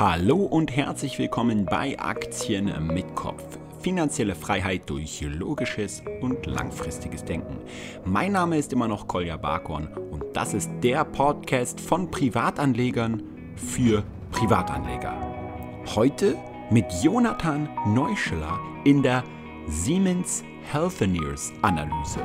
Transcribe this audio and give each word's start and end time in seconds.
Hallo 0.00 0.36
und 0.36 0.76
herzlich 0.76 1.18
willkommen 1.18 1.64
bei 1.64 1.98
Aktien 1.98 2.72
mit 2.86 3.16
Kopf. 3.16 3.42
Finanzielle 3.80 4.36
Freiheit 4.36 4.88
durch 4.88 5.22
logisches 5.22 6.04
und 6.20 6.46
langfristiges 6.46 7.24
Denken. 7.24 7.56
Mein 8.04 8.30
Name 8.30 8.58
ist 8.58 8.72
immer 8.72 8.86
noch 8.86 9.08
Kolja 9.08 9.36
Barkorn 9.36 9.88
und 9.88 10.22
das 10.34 10.54
ist 10.54 10.70
der 10.84 11.04
Podcast 11.04 11.80
von 11.80 12.12
Privatanlegern 12.12 13.24
für 13.56 14.04
Privatanleger. 14.30 15.16
Heute 15.96 16.36
mit 16.70 16.86
Jonathan 17.02 17.68
Neuscheler 17.88 18.60
in 18.84 19.02
der 19.02 19.24
Siemens 19.66 20.44
Healthineers 20.70 21.52
Analyse. 21.62 22.20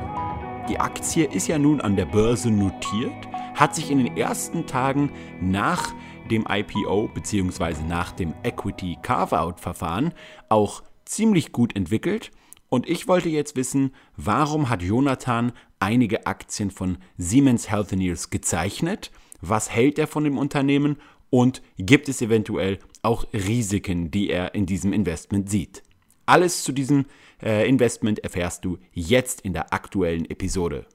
Die 0.68 0.78
Aktie 0.78 1.24
ist 1.24 1.48
ja 1.48 1.58
nun 1.58 1.80
an 1.80 1.96
der 1.96 2.06
Börse 2.06 2.52
notiert, 2.52 3.28
hat 3.56 3.74
sich 3.74 3.90
in 3.90 3.98
den 3.98 4.16
ersten 4.16 4.64
Tagen 4.64 5.10
nach 5.40 5.92
dem 6.30 6.46
IPO 6.48 7.08
bzw. 7.14 7.82
nach 7.88 8.12
dem 8.12 8.34
Equity 8.42 8.98
Carve-out-Verfahren 9.02 10.14
auch 10.48 10.82
ziemlich 11.04 11.52
gut 11.52 11.76
entwickelt. 11.76 12.30
Und 12.68 12.88
ich 12.88 13.06
wollte 13.06 13.28
jetzt 13.28 13.56
wissen, 13.56 13.92
warum 14.16 14.68
hat 14.68 14.82
Jonathan 14.82 15.52
einige 15.78 16.26
Aktien 16.26 16.70
von 16.70 16.98
Siemens 17.18 17.70
Healthineers 17.70 18.30
gezeichnet? 18.30 19.10
Was 19.40 19.70
hält 19.70 19.98
er 19.98 20.06
von 20.06 20.24
dem 20.24 20.38
Unternehmen? 20.38 20.96
Und 21.30 21.62
gibt 21.76 22.08
es 22.08 22.22
eventuell 22.22 22.78
auch 23.02 23.26
Risiken, 23.32 24.10
die 24.10 24.30
er 24.30 24.54
in 24.54 24.66
diesem 24.66 24.92
Investment 24.92 25.50
sieht? 25.50 25.82
Alles 26.26 26.64
zu 26.64 26.72
diesem 26.72 27.06
äh, 27.42 27.68
Investment 27.68 28.20
erfährst 28.20 28.64
du 28.64 28.78
jetzt 28.92 29.42
in 29.42 29.52
der 29.52 29.74
aktuellen 29.74 30.28
Episode. 30.30 30.86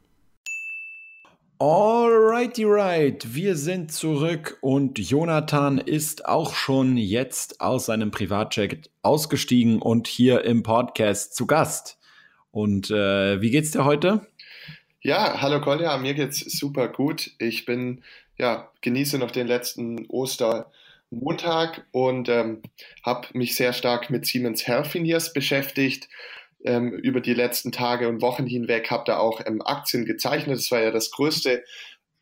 Alrighty 1.62 2.64
right, 2.64 3.36
wir 3.36 3.58
sind 3.58 3.92
zurück 3.92 4.58
und 4.62 4.98
Jonathan 4.98 5.78
ist 5.78 6.26
auch 6.26 6.54
schon 6.54 6.96
jetzt 6.96 7.60
aus 7.60 7.88
seinem 7.88 8.12
Privatjet 8.12 8.90
ausgestiegen 9.02 9.82
und 9.82 10.08
hier 10.08 10.46
im 10.46 10.64
Podcast 10.64 11.36
zu 11.36 11.48
Gast. 11.48 12.00
Und 12.52 12.90
äh, 12.92 13.42
wie 13.42 13.52
geht's 13.52 13.72
dir 13.72 13.84
heute? 13.84 14.26
Ja, 15.02 15.42
hallo 15.42 15.60
Kolja, 15.60 15.98
mir 15.98 16.14
geht's 16.14 16.40
super 16.40 16.88
gut. 16.88 17.32
Ich 17.40 17.66
bin, 17.66 18.06
ja, 18.38 18.72
genieße 18.80 19.20
noch 19.20 19.32
den 19.32 19.48
letzten 19.48 20.06
Ostermontag 20.06 21.86
und 21.92 22.30
ähm, 22.30 22.62
habe 23.04 23.28
mich 23.34 23.58
sehr 23.58 23.74
stark 23.74 24.10
mit 24.10 24.26
Siemens 24.26 24.66
Healthineers 24.66 25.34
beschäftigt 25.34 26.08
ähm, 26.64 26.92
über 26.92 27.22
die 27.22 27.34
letzten 27.34 27.72
Tage 27.72 28.08
und 28.08 28.22
Wochen 28.22 28.46
hinweg, 28.46 28.92
habe 28.92 29.04
da 29.06 29.18
auch 29.18 29.42
ähm, 29.46 29.62
Aktien 29.62 30.06
gezeichnet. 30.06 30.58
Das 30.58 30.72
war 30.72 30.82
ja 30.82 30.92
das 30.92 31.12
größte 31.12 31.64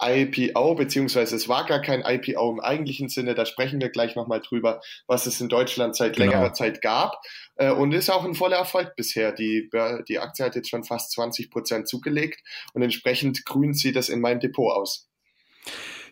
IPO, 0.02 0.76
beziehungsweise 0.76 1.36
es 1.36 1.50
war 1.50 1.66
gar 1.66 1.82
kein 1.82 2.04
IPO 2.06 2.52
im 2.52 2.60
eigentlichen 2.60 3.10
Sinne, 3.10 3.34
da 3.34 3.46
sprechen 3.46 3.82
wir 3.82 3.90
gleich 3.90 4.16
nochmal 4.16 4.42
drüber, 4.42 4.82
was 5.08 5.26
es 5.26 5.42
in 5.42 5.50
Deutschland 5.50 5.96
seit 5.96 6.16
genau. 6.16 6.32
längerer 6.32 6.54
Zeit 6.54 6.82
gab. 6.82 7.20
Äh, 7.56 7.72
und 7.72 7.94
ist 7.94 8.10
auch 8.10 8.24
ein 8.24 8.36
voller 8.36 8.58
Erfolg 8.58 8.96
bisher. 8.96 9.32
Die, 9.32 9.70
die 10.08 10.20
Aktie 10.20 10.46
hat 10.46 10.56
jetzt 10.56 10.70
schon 10.70 10.84
fast 10.84 11.12
20 11.14 11.50
Prozent 11.50 11.88
zugelegt 11.88 12.44
und 12.74 12.84
entsprechend 12.84 13.46
grün 13.46 13.74
sieht 13.74 13.96
das 13.96 14.10
in 14.10 14.22
meinem 14.22 14.40
Depot 14.40 14.72
aus. 14.72 15.10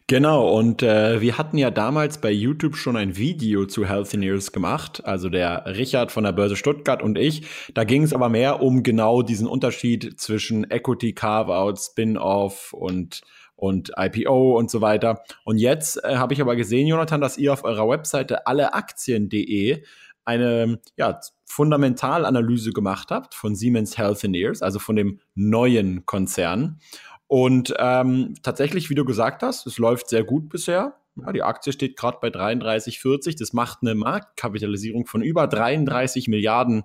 Genau, 0.08 0.56
und 0.56 0.84
äh, 0.84 1.20
wir 1.20 1.40
hatten 1.40 1.58
ja 1.58 1.72
damals 1.72 2.20
bei 2.20 2.30
YouTube 2.30 2.76
schon 2.76 2.96
ein 2.96 3.18
Video 3.18 3.66
zu 3.66 3.88
Healthineers 3.88 4.52
gemacht, 4.52 5.04
also 5.04 5.30
der 5.30 5.66
Richard 5.66 6.12
von 6.12 6.24
der 6.24 6.32
Börse 6.32 6.56
Stuttgart 6.56 7.02
und 7.02 7.18
ich. 7.18 7.48
Da 7.74 7.86
ging 7.86 8.04
es 8.04 8.14
aber 8.14 8.30
mehr 8.30 8.62
um 8.62 8.84
genau 8.84 9.24
diesen 9.24 9.48
Unterschied 9.48 10.20
zwischen 10.20 10.70
Equity 10.70 11.14
Carve-out, 11.14 11.80
Spin-off 11.80 12.72
und 12.74 13.22
und 13.56 13.94
IPO 13.98 14.58
und 14.60 14.70
so 14.70 14.82
weiter. 14.82 15.24
Und 15.44 15.58
jetzt 15.58 16.04
äh, 16.04 16.18
habe 16.18 16.34
ich 16.34 16.42
aber 16.42 16.56
gesehen, 16.56 16.88
Jonathan, 16.88 17.22
dass 17.22 17.38
ihr 17.38 17.54
auf 17.54 17.64
eurer 17.64 17.88
Webseite 17.90 18.46
alleaktien.de 18.46 19.82
eine 20.26 20.80
ja, 20.98 21.20
Fundamentalanalyse 21.46 22.74
gemacht 22.74 23.10
habt 23.12 23.34
von 23.34 23.56
Siemens 23.56 23.98
Healthineers, 23.98 24.62
also 24.62 24.78
von 24.80 24.96
dem 24.96 25.20
neuen 25.36 26.06
Konzern. 26.06 26.80
Und 27.28 27.74
ähm, 27.80 28.36
tatsächlich, 28.44 28.90
wie 28.90 28.96
du 28.96 29.06
gesagt 29.06 29.42
hast, 29.42 29.66
es 29.66 29.78
läuft 29.78 30.10
sehr 30.10 30.24
gut 30.24 30.50
bisher. 30.50 30.96
Ja, 31.16 31.32
die 31.32 31.44
Aktie 31.44 31.74
steht 31.74 31.98
gerade 31.98 32.18
bei 32.22 32.28
33,40. 32.28 33.38
Das 33.40 33.54
macht 33.54 33.80
eine 33.82 33.96
Marktkapitalisierung 33.96 35.06
von 35.06 35.22
über 35.22 35.48
33 35.48 36.28
Milliarden 36.28 36.84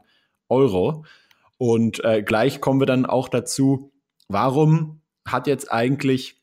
Euro. 0.49 1.05
Und 1.59 2.03
äh, 2.05 2.23
gleich 2.23 2.61
kommen 2.61 2.81
wir 2.81 2.87
dann 2.87 3.07
auch 3.07 3.29
dazu, 3.29 3.93
warum 4.29 5.03
hat 5.27 5.47
jetzt 5.47 5.71
eigentlich 5.71 6.41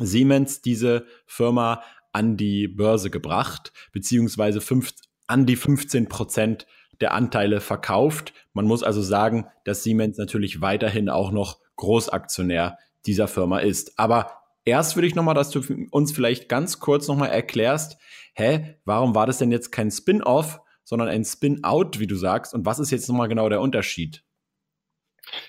Siemens 0.00 0.62
diese 0.62 1.06
Firma 1.26 1.82
an 2.12 2.36
die 2.36 2.66
Börse 2.66 3.10
gebracht, 3.10 3.72
beziehungsweise 3.92 4.60
fünf, 4.60 4.92
an 5.26 5.46
die 5.46 5.56
15 5.56 6.08
Prozent 6.08 6.66
der 7.00 7.14
Anteile 7.14 7.60
verkauft. 7.60 8.32
Man 8.52 8.64
muss 8.64 8.82
also 8.82 9.02
sagen, 9.02 9.46
dass 9.64 9.82
Siemens 9.82 10.18
natürlich 10.18 10.60
weiterhin 10.60 11.08
auch 11.08 11.30
noch 11.30 11.60
Großaktionär 11.76 12.78
dieser 13.06 13.28
Firma 13.28 13.58
ist. 13.58 13.98
Aber 13.98 14.32
erst 14.64 14.96
würde 14.96 15.06
ich 15.06 15.14
nochmal, 15.14 15.34
dass 15.34 15.50
du 15.50 15.60
uns 15.90 16.12
vielleicht 16.12 16.48
ganz 16.48 16.78
kurz 16.78 17.08
nochmal 17.08 17.30
erklärst, 17.30 17.96
hä, 18.34 18.76
warum 18.84 19.14
war 19.14 19.26
das 19.26 19.38
denn 19.38 19.50
jetzt 19.52 19.72
kein 19.72 19.90
Spin-off, 19.90 20.60
sondern 20.84 21.08
ein 21.08 21.24
Spin-out, 21.24 21.98
wie 21.98 22.06
du 22.06 22.16
sagst? 22.16 22.54
Und 22.54 22.66
was 22.66 22.78
ist 22.78 22.90
jetzt 22.90 23.08
nochmal 23.08 23.28
genau 23.28 23.48
der 23.48 23.60
Unterschied? 23.60 24.24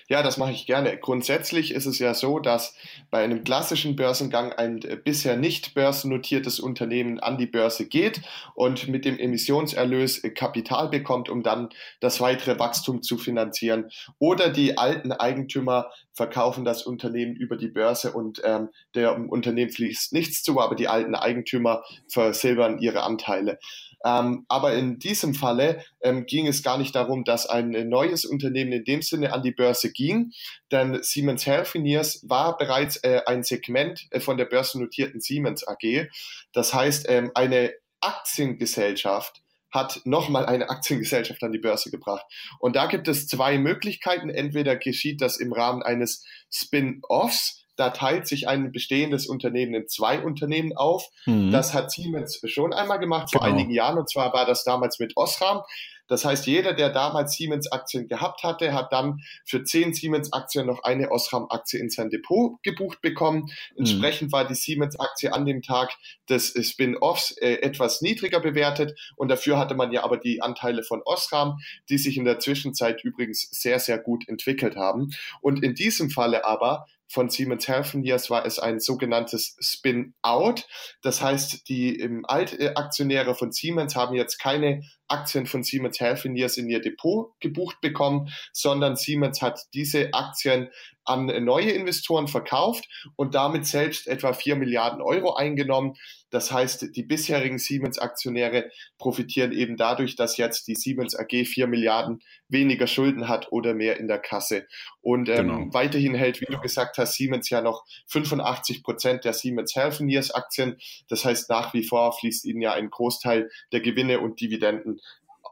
Ja, 0.08 0.22
das 0.22 0.38
mache 0.38 0.52
ich 0.52 0.66
gerne. 0.66 0.96
Grundsätzlich 0.98 1.72
ist 1.72 1.86
es 1.86 1.98
ja 1.98 2.14
so, 2.14 2.38
dass 2.38 2.74
bei 3.10 3.22
einem 3.22 3.44
klassischen 3.44 3.96
Börsengang 3.96 4.52
ein 4.52 4.82
äh, 4.82 4.96
bisher 4.96 5.36
nicht 5.36 5.74
börsennotiertes 5.74 6.60
Unternehmen 6.60 7.20
an 7.20 7.38
die 7.38 7.46
Börse 7.46 7.86
geht 7.86 8.20
und 8.54 8.88
mit 8.88 9.04
dem 9.04 9.18
Emissionserlös 9.18 10.24
äh, 10.24 10.30
Kapital 10.30 10.88
bekommt, 10.88 11.28
um 11.28 11.42
dann 11.42 11.68
das 12.00 12.20
weitere 12.20 12.58
Wachstum 12.58 13.02
zu 13.02 13.18
finanzieren. 13.18 13.90
Oder 14.18 14.50
die 14.50 14.78
alten 14.78 15.12
Eigentümer 15.12 15.90
verkaufen 16.12 16.64
das 16.64 16.82
Unternehmen 16.82 17.34
über 17.36 17.56
die 17.56 17.68
Börse 17.68 18.12
und 18.12 18.42
ähm, 18.44 18.68
der 18.94 19.16
Unternehmen 19.16 19.70
fließt 19.70 20.12
nichts 20.12 20.42
zu, 20.42 20.60
aber 20.60 20.74
die 20.74 20.88
alten 20.88 21.14
Eigentümer 21.14 21.82
versilbern 22.08 22.78
ihre 22.78 23.02
Anteile. 23.02 23.58
Ähm, 24.04 24.46
aber 24.48 24.74
in 24.74 24.98
diesem 24.98 25.34
Falle 25.34 25.84
ähm, 26.00 26.26
ging 26.26 26.46
es 26.46 26.62
gar 26.62 26.78
nicht 26.78 26.94
darum, 26.94 27.24
dass 27.24 27.46
ein 27.46 27.88
neues 27.88 28.24
Unternehmen 28.24 28.72
in 28.72 28.84
dem 28.84 29.02
Sinne 29.02 29.32
an 29.32 29.42
die 29.42 29.52
Börse 29.52 29.92
ging, 29.92 30.32
denn 30.70 31.02
Siemens 31.02 31.46
Healthineers 31.46 32.24
war 32.28 32.56
bereits 32.56 32.96
äh, 32.98 33.20
ein 33.26 33.42
Segment 33.42 34.06
äh, 34.10 34.20
von 34.20 34.36
der 34.36 34.46
börsennotierten 34.46 35.20
Siemens 35.20 35.66
AG. 35.66 36.08
Das 36.52 36.72
heißt, 36.72 37.06
ähm, 37.08 37.30
eine 37.34 37.72
Aktiengesellschaft 38.00 39.42
hat 39.70 40.00
nochmal 40.04 40.46
eine 40.46 40.68
Aktiengesellschaft 40.68 41.42
an 41.42 41.52
die 41.52 41.58
Börse 41.58 41.90
gebracht. 41.90 42.26
Und 42.58 42.76
da 42.76 42.86
gibt 42.86 43.06
es 43.08 43.28
zwei 43.28 43.58
Möglichkeiten. 43.58 44.28
Entweder 44.28 44.76
geschieht 44.76 45.20
das 45.20 45.36
im 45.36 45.52
Rahmen 45.52 45.82
eines 45.82 46.24
Spin-offs, 46.50 47.59
da 47.80 47.90
teilt 47.90 48.26
sich 48.26 48.46
ein 48.46 48.72
bestehendes 48.72 49.26
Unternehmen 49.26 49.74
in 49.74 49.88
zwei 49.88 50.20
Unternehmen 50.20 50.76
auf. 50.76 51.08
Mhm. 51.24 51.50
Das 51.50 51.72
hat 51.72 51.90
Siemens 51.90 52.38
schon 52.44 52.74
einmal 52.74 52.98
gemacht 52.98 53.30
vor 53.32 53.40
genau. 53.40 53.54
einigen 53.54 53.70
Jahren 53.72 53.98
und 53.98 54.10
zwar 54.10 54.34
war 54.34 54.44
das 54.44 54.64
damals 54.64 54.98
mit 54.98 55.16
Osram. 55.16 55.62
Das 56.08 56.24
heißt, 56.24 56.46
jeder, 56.48 56.74
der 56.74 56.90
damals 56.90 57.34
Siemens-Aktien 57.34 58.08
gehabt 58.08 58.42
hatte, 58.42 58.74
hat 58.74 58.92
dann 58.92 59.20
für 59.44 59.62
zehn 59.62 59.94
Siemens-Aktien 59.94 60.66
noch 60.66 60.82
eine 60.82 61.12
Osram-Aktie 61.12 61.78
in 61.78 61.88
sein 61.88 62.10
Depot 62.10 62.60
gebucht 62.64 63.00
bekommen. 63.00 63.42
Mhm. 63.42 63.78
Entsprechend 63.78 64.32
war 64.32 64.46
die 64.46 64.56
Siemens-Aktie 64.56 65.32
an 65.32 65.46
dem 65.46 65.62
Tag 65.62 65.96
des 66.28 66.52
Spin-offs 66.68 67.30
äh, 67.38 67.62
etwas 67.62 68.02
niedriger 68.02 68.40
bewertet 68.40 68.98
und 69.16 69.28
dafür 69.28 69.56
hatte 69.56 69.76
man 69.76 69.92
ja 69.92 70.02
aber 70.02 70.16
die 70.16 70.42
Anteile 70.42 70.82
von 70.82 71.00
Osram, 71.04 71.60
die 71.88 71.96
sich 71.96 72.16
in 72.16 72.24
der 72.24 72.40
Zwischenzeit 72.40 73.04
übrigens 73.04 73.48
sehr, 73.52 73.78
sehr 73.78 73.98
gut 73.98 74.28
entwickelt 74.28 74.74
haben. 74.74 75.10
Und 75.40 75.62
in 75.62 75.74
diesem 75.74 76.10
Falle 76.10 76.44
aber 76.44 76.86
von 77.10 77.28
Siemens 77.28 77.66
Healthineers 77.66 78.30
war 78.30 78.46
es 78.46 78.58
ein 78.58 78.78
sogenanntes 78.78 79.56
Spin-out. 79.60 80.66
Das 81.02 81.20
heißt, 81.20 81.68
die 81.68 82.08
Altaktionäre 82.24 83.34
von 83.34 83.50
Siemens 83.50 83.96
haben 83.96 84.14
jetzt 84.14 84.38
keine 84.38 84.82
Aktien 85.08 85.46
von 85.46 85.64
Siemens 85.64 85.98
Healthineers 85.98 86.56
in 86.56 86.68
ihr 86.68 86.80
Depot 86.80 87.32
gebucht 87.40 87.80
bekommen, 87.80 88.32
sondern 88.52 88.94
Siemens 88.94 89.42
hat 89.42 89.60
diese 89.74 90.14
Aktien 90.14 90.70
an 91.10 91.26
neue 91.44 91.70
Investoren 91.70 92.28
verkauft 92.28 92.88
und 93.16 93.34
damit 93.34 93.66
selbst 93.66 94.06
etwa 94.06 94.32
4 94.32 94.56
Milliarden 94.56 95.02
Euro 95.02 95.34
eingenommen. 95.34 95.96
Das 96.30 96.52
heißt, 96.52 96.94
die 96.94 97.02
bisherigen 97.02 97.58
Siemens-Aktionäre 97.58 98.70
profitieren 98.98 99.52
eben 99.52 99.76
dadurch, 99.76 100.14
dass 100.14 100.36
jetzt 100.36 100.68
die 100.68 100.76
Siemens 100.76 101.16
AG 101.16 101.44
4 101.44 101.66
Milliarden 101.66 102.22
weniger 102.48 102.86
Schulden 102.86 103.28
hat 103.28 103.50
oder 103.50 103.74
mehr 103.74 103.98
in 103.98 104.06
der 104.06 104.18
Kasse. 104.18 104.66
Und 105.00 105.28
ähm, 105.28 105.48
genau. 105.48 105.74
weiterhin 105.74 106.14
hält, 106.14 106.40
wie 106.40 106.46
du 106.46 106.60
gesagt 106.60 106.98
hast, 106.98 107.14
Siemens 107.14 107.50
ja 107.50 107.60
noch 107.60 107.84
85 108.06 108.82
Prozent 108.82 109.24
der 109.24 109.32
Siemens 109.32 109.74
Healthineers 109.74 110.30
Aktien. 110.30 110.76
Das 111.08 111.24
heißt, 111.24 111.50
nach 111.50 111.74
wie 111.74 111.82
vor 111.82 112.12
fließt 112.12 112.44
ihnen 112.44 112.62
ja 112.62 112.72
ein 112.72 112.90
Großteil 112.90 113.50
der 113.72 113.80
Gewinne 113.80 114.20
und 114.20 114.40
Dividenden 114.40 115.00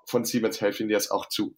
von 0.07 0.25
Siemens 0.25 0.61
Healthineers 0.61 1.11
auch 1.11 1.29
zu. 1.29 1.55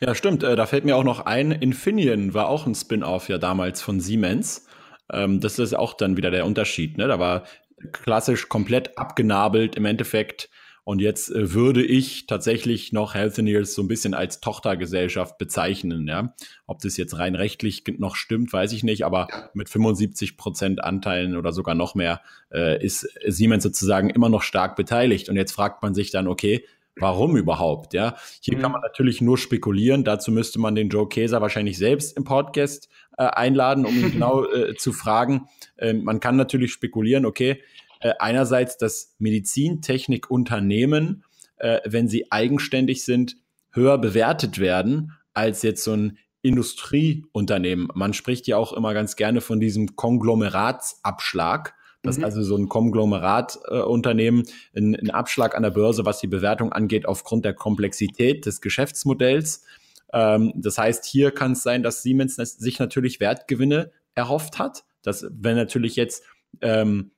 Ja, 0.00 0.14
stimmt. 0.14 0.42
Äh, 0.42 0.56
da 0.56 0.66
fällt 0.66 0.84
mir 0.84 0.96
auch 0.96 1.04
noch 1.04 1.26
ein, 1.26 1.52
Infineon 1.52 2.34
war 2.34 2.48
auch 2.48 2.66
ein 2.66 2.74
Spin-off 2.74 3.28
ja 3.28 3.38
damals 3.38 3.82
von 3.82 4.00
Siemens. 4.00 4.66
Ähm, 5.12 5.40
das 5.40 5.58
ist 5.58 5.74
auch 5.74 5.94
dann 5.94 6.16
wieder 6.16 6.30
der 6.30 6.46
Unterschied. 6.46 6.98
Ne? 6.98 7.08
Da 7.08 7.18
war 7.18 7.44
klassisch 7.92 8.48
komplett 8.48 8.96
abgenabelt 8.98 9.76
im 9.76 9.84
Endeffekt 9.84 10.48
Und 10.86 11.00
jetzt 11.00 11.30
äh, 11.30 11.54
würde 11.54 11.82
ich 11.82 12.26
tatsächlich 12.26 12.92
noch 12.92 13.14
Healthineers 13.14 13.74
so 13.74 13.82
ein 13.82 13.88
bisschen 13.88 14.12
als 14.12 14.40
Tochtergesellschaft 14.40 15.38
bezeichnen. 15.38 16.06
Ja? 16.06 16.34
Ob 16.66 16.80
das 16.80 16.98
jetzt 16.98 17.18
rein 17.18 17.34
rechtlich 17.34 17.84
noch 17.98 18.16
stimmt, 18.16 18.52
weiß 18.52 18.72
ich 18.72 18.84
nicht, 18.84 19.04
aber 19.04 19.28
mit 19.54 19.70
75 19.70 20.36
Prozent 20.36 20.84
Anteilen 20.84 21.36
oder 21.36 21.52
sogar 21.52 21.74
noch 21.74 21.94
mehr 21.94 22.20
äh, 22.52 22.84
ist 22.84 23.08
Siemens 23.26 23.62
sozusagen 23.62 24.10
immer 24.10 24.28
noch 24.28 24.42
stark 24.42 24.76
beteiligt. 24.76 25.30
Und 25.30 25.36
jetzt 25.36 25.52
fragt 25.52 25.82
man 25.82 25.94
sich 25.94 26.10
dann, 26.10 26.28
okay, 26.28 26.66
Warum 26.96 27.36
überhaupt? 27.36 27.92
Ja, 27.92 28.16
hier 28.40 28.56
mhm. 28.56 28.62
kann 28.62 28.72
man 28.72 28.80
natürlich 28.80 29.20
nur 29.20 29.36
spekulieren. 29.36 30.04
Dazu 30.04 30.30
müsste 30.30 30.60
man 30.60 30.74
den 30.74 30.88
Joe 30.88 31.08
Käser 31.08 31.40
wahrscheinlich 31.40 31.76
selbst 31.76 32.16
im 32.16 32.24
Podcast 32.24 32.88
äh, 33.18 33.24
einladen, 33.24 33.84
um 33.84 33.96
ihn 33.96 34.12
genau 34.12 34.44
äh, 34.44 34.74
zu 34.76 34.92
fragen. 34.92 35.48
Ähm, 35.78 36.04
man 36.04 36.20
kann 36.20 36.36
natürlich 36.36 36.72
spekulieren, 36.72 37.26
okay, 37.26 37.60
äh, 38.00 38.12
einerseits 38.18 38.76
das 38.76 39.14
Medizintechnikunternehmen, 39.18 41.24
äh, 41.56 41.80
wenn 41.84 42.08
sie 42.08 42.30
eigenständig 42.30 43.04
sind, 43.04 43.36
höher 43.72 43.98
bewertet 43.98 44.60
werden 44.60 45.12
als 45.32 45.62
jetzt 45.62 45.82
so 45.82 45.94
ein 45.94 46.18
Industrieunternehmen. 46.42 47.88
Man 47.94 48.12
spricht 48.12 48.46
ja 48.46 48.58
auch 48.58 48.72
immer 48.72 48.94
ganz 48.94 49.16
gerne 49.16 49.40
von 49.40 49.58
diesem 49.58 49.96
Konglomeratsabschlag. 49.96 51.74
Das 52.04 52.18
mhm. 52.18 52.24
also 52.24 52.42
so 52.42 52.56
ein 52.56 52.68
Konglomeratunternehmen, 52.68 54.44
äh, 54.74 54.78
ein, 54.78 54.94
ein 54.94 55.10
Abschlag 55.10 55.56
an 55.56 55.62
der 55.62 55.70
Börse, 55.70 56.04
was 56.04 56.20
die 56.20 56.26
Bewertung 56.28 56.70
angeht, 56.70 57.06
aufgrund 57.06 57.44
der 57.44 57.54
Komplexität 57.54 58.46
des 58.46 58.60
Geschäftsmodells. 58.60 59.64
Ähm, 60.12 60.52
das 60.54 60.78
heißt, 60.78 61.04
hier 61.04 61.32
kann 61.32 61.52
es 61.52 61.62
sein, 61.62 61.82
dass 61.82 62.02
Siemens 62.02 62.36
sich 62.36 62.78
natürlich 62.78 63.18
Wertgewinne 63.18 63.90
erhofft 64.14 64.58
hat. 64.58 64.84
Dass, 65.02 65.26
wenn 65.30 65.56
natürlich 65.56 65.96
jetzt 65.96 66.22
ähm, 66.60 67.10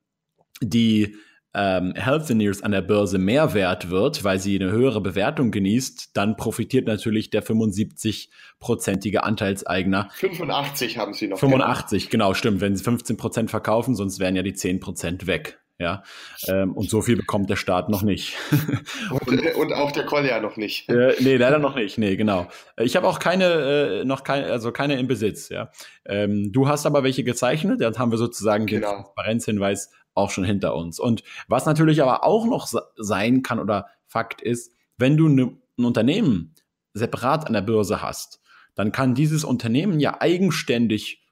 die 0.60 1.16
ähm, 1.56 1.94
Healthineers 1.96 2.62
an 2.62 2.72
der 2.72 2.82
Börse 2.82 3.16
mehr 3.16 3.54
wert 3.54 3.88
wird, 3.90 4.22
weil 4.24 4.38
sie 4.38 4.60
eine 4.60 4.70
höhere 4.70 5.00
Bewertung 5.00 5.50
genießt, 5.50 6.10
dann 6.14 6.36
profitiert 6.36 6.86
natürlich 6.86 7.30
der 7.30 7.42
75-prozentige 7.42 9.18
Anteilseigner. 9.18 10.10
85 10.12 10.98
haben 10.98 11.14
sie 11.14 11.28
noch. 11.28 11.38
85, 11.38 12.10
genau, 12.10 12.34
stimmt. 12.34 12.60
Wenn 12.60 12.76
sie 12.76 12.84
15 12.84 13.16
Prozent 13.16 13.50
verkaufen, 13.50 13.94
sonst 13.94 14.20
wären 14.20 14.36
ja 14.36 14.42
die 14.42 14.52
10 14.52 14.80
Prozent 14.80 15.26
weg. 15.26 15.58
Ja, 15.78 16.04
ähm, 16.48 16.72
und 16.72 16.88
so 16.88 17.02
viel 17.02 17.16
bekommt 17.16 17.50
der 17.50 17.56
Staat 17.56 17.90
noch 17.90 18.02
nicht. 18.02 18.34
und, 19.26 19.56
und, 19.56 19.72
auch 19.74 19.92
der 19.92 20.06
Kolja 20.06 20.40
noch 20.40 20.56
nicht. 20.56 20.88
Äh, 20.88 21.14
nee, 21.20 21.36
leider 21.36 21.58
noch 21.58 21.74
nicht. 21.74 21.98
Nee, 21.98 22.16
genau. 22.16 22.48
Ich 22.78 22.96
habe 22.96 23.06
auch 23.06 23.18
keine, 23.18 24.00
äh, 24.00 24.04
noch 24.06 24.24
keine, 24.24 24.46
also 24.46 24.72
keine 24.72 24.98
im 24.98 25.06
Besitz, 25.06 25.50
ja. 25.50 25.70
Ähm, 26.06 26.50
du 26.50 26.66
hast 26.66 26.86
aber 26.86 27.04
welche 27.04 27.24
gezeichnet, 27.24 27.82
dann 27.82 27.98
haben 27.98 28.10
wir 28.10 28.16
sozusagen 28.16 28.64
genau. 28.64 28.88
den 28.88 28.94
Transparenzhinweis 29.02 29.90
auch 30.16 30.30
schon 30.30 30.44
hinter 30.44 30.74
uns. 30.74 30.98
Und 30.98 31.22
was 31.48 31.66
natürlich 31.66 32.02
aber 32.02 32.24
auch 32.24 32.46
noch 32.46 32.68
sein 32.96 33.42
kann 33.42 33.58
oder 33.58 33.86
Fakt 34.06 34.40
ist, 34.40 34.72
wenn 34.98 35.16
du 35.16 35.28
ne, 35.28 35.56
ein 35.78 35.84
Unternehmen 35.84 36.54
separat 36.94 37.46
an 37.46 37.52
der 37.52 37.62
Börse 37.62 38.02
hast, 38.02 38.40
dann 38.74 38.92
kann 38.92 39.14
dieses 39.14 39.44
Unternehmen 39.44 40.00
ja 40.00 40.20
eigenständig 40.20 41.22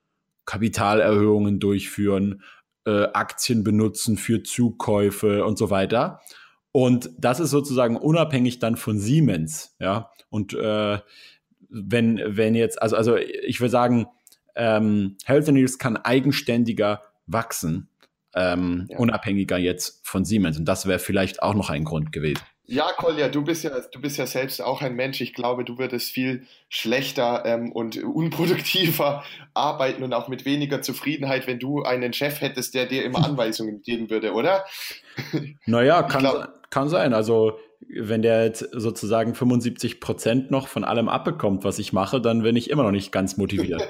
Kapitalerhöhungen 0.45 1.61
durchführen, 1.61 2.43
äh, 2.87 3.05
Aktien 3.13 3.65
benutzen 3.65 4.17
für 4.17 4.43
Zukäufe 4.43 5.45
und 5.45 5.57
so 5.57 5.71
weiter. 5.71 6.21
Und 6.73 7.11
das 7.19 7.41
ist 7.41 7.51
sozusagen 7.51 7.97
unabhängig 7.97 8.59
dann 8.59 8.77
von 8.77 8.99
Siemens, 8.99 9.77
ja. 9.79 10.11
Und 10.29 10.55
äh, 10.55 10.99
wenn, 11.69 12.21
wenn 12.25 12.55
jetzt, 12.55 12.83
also, 12.83 12.97
also 12.97 13.17
ich 13.17 13.61
würde 13.61 13.71
sagen, 13.71 14.07
ähm, 14.57 15.17
Healthineers 15.25 15.79
kann 15.79 15.97
eigenständiger 15.97 17.03
wachsen 17.27 17.89
ähm, 18.35 18.87
ja. 18.91 18.99
unabhängiger 18.99 19.59
jetzt 19.59 20.01
von 20.07 20.25
Siemens. 20.25 20.59
Und 20.59 20.67
das 20.67 20.87
wäre 20.87 20.99
vielleicht 20.99 21.43
auch 21.43 21.55
noch 21.55 21.71
ein 21.71 21.85
Grund 21.85 22.13
gewesen. 22.13 22.41
Ja, 22.67 22.93
Kolja, 22.97 23.29
du 23.29 23.43
bist 23.43 23.63
ja, 23.63 23.73
du 23.93 24.01
bist 24.01 24.17
ja 24.17 24.27
selbst 24.27 24.63
auch 24.63 24.81
ein 24.81 24.95
Mensch. 24.95 25.21
Ich 25.21 25.35
glaube, 25.35 25.65
du 25.65 25.77
würdest 25.77 26.11
viel 26.11 26.47
schlechter 26.71 27.43
ähm, 27.45 27.71
und 27.71 28.03
unproduktiver 28.03 29.23
arbeiten 29.55 30.03
und 30.03 30.15
auch 30.15 30.29
mit 30.29 30.47
weniger 30.47 30.81
Zufriedenheit, 30.81 31.47
wenn 31.47 31.59
du 31.59 31.83
einen 31.83 32.15
Chef 32.15 32.41
hättest, 32.41 32.75
der 32.75 32.87
dir 32.87 33.05
immer 33.05 33.23
Anweisungen 33.25 33.83
geben 33.83 34.09
würde, 34.09 34.33
oder? 34.33 34.65
Naja, 35.67 36.03
kann, 36.05 36.21
glaub, 36.21 36.71
kann 36.71 36.89
sein. 36.89 37.13
Also 37.13 37.59
wenn 37.89 38.23
der 38.23 38.45
jetzt 38.45 38.69
sozusagen 38.73 39.35
75 39.35 40.01
Prozent 40.01 40.51
noch 40.51 40.69
von 40.69 40.85
allem 40.85 41.09
abbekommt, 41.09 41.65
was 41.65 41.79
ich 41.79 41.93
mache, 41.93 42.21
dann 42.21 42.43
bin 42.43 42.57
ich 42.57 42.71
immer 42.71 42.83
noch 42.83 42.91
nicht 42.91 43.13
ganz 43.13 43.37
motiviert. 43.37 43.83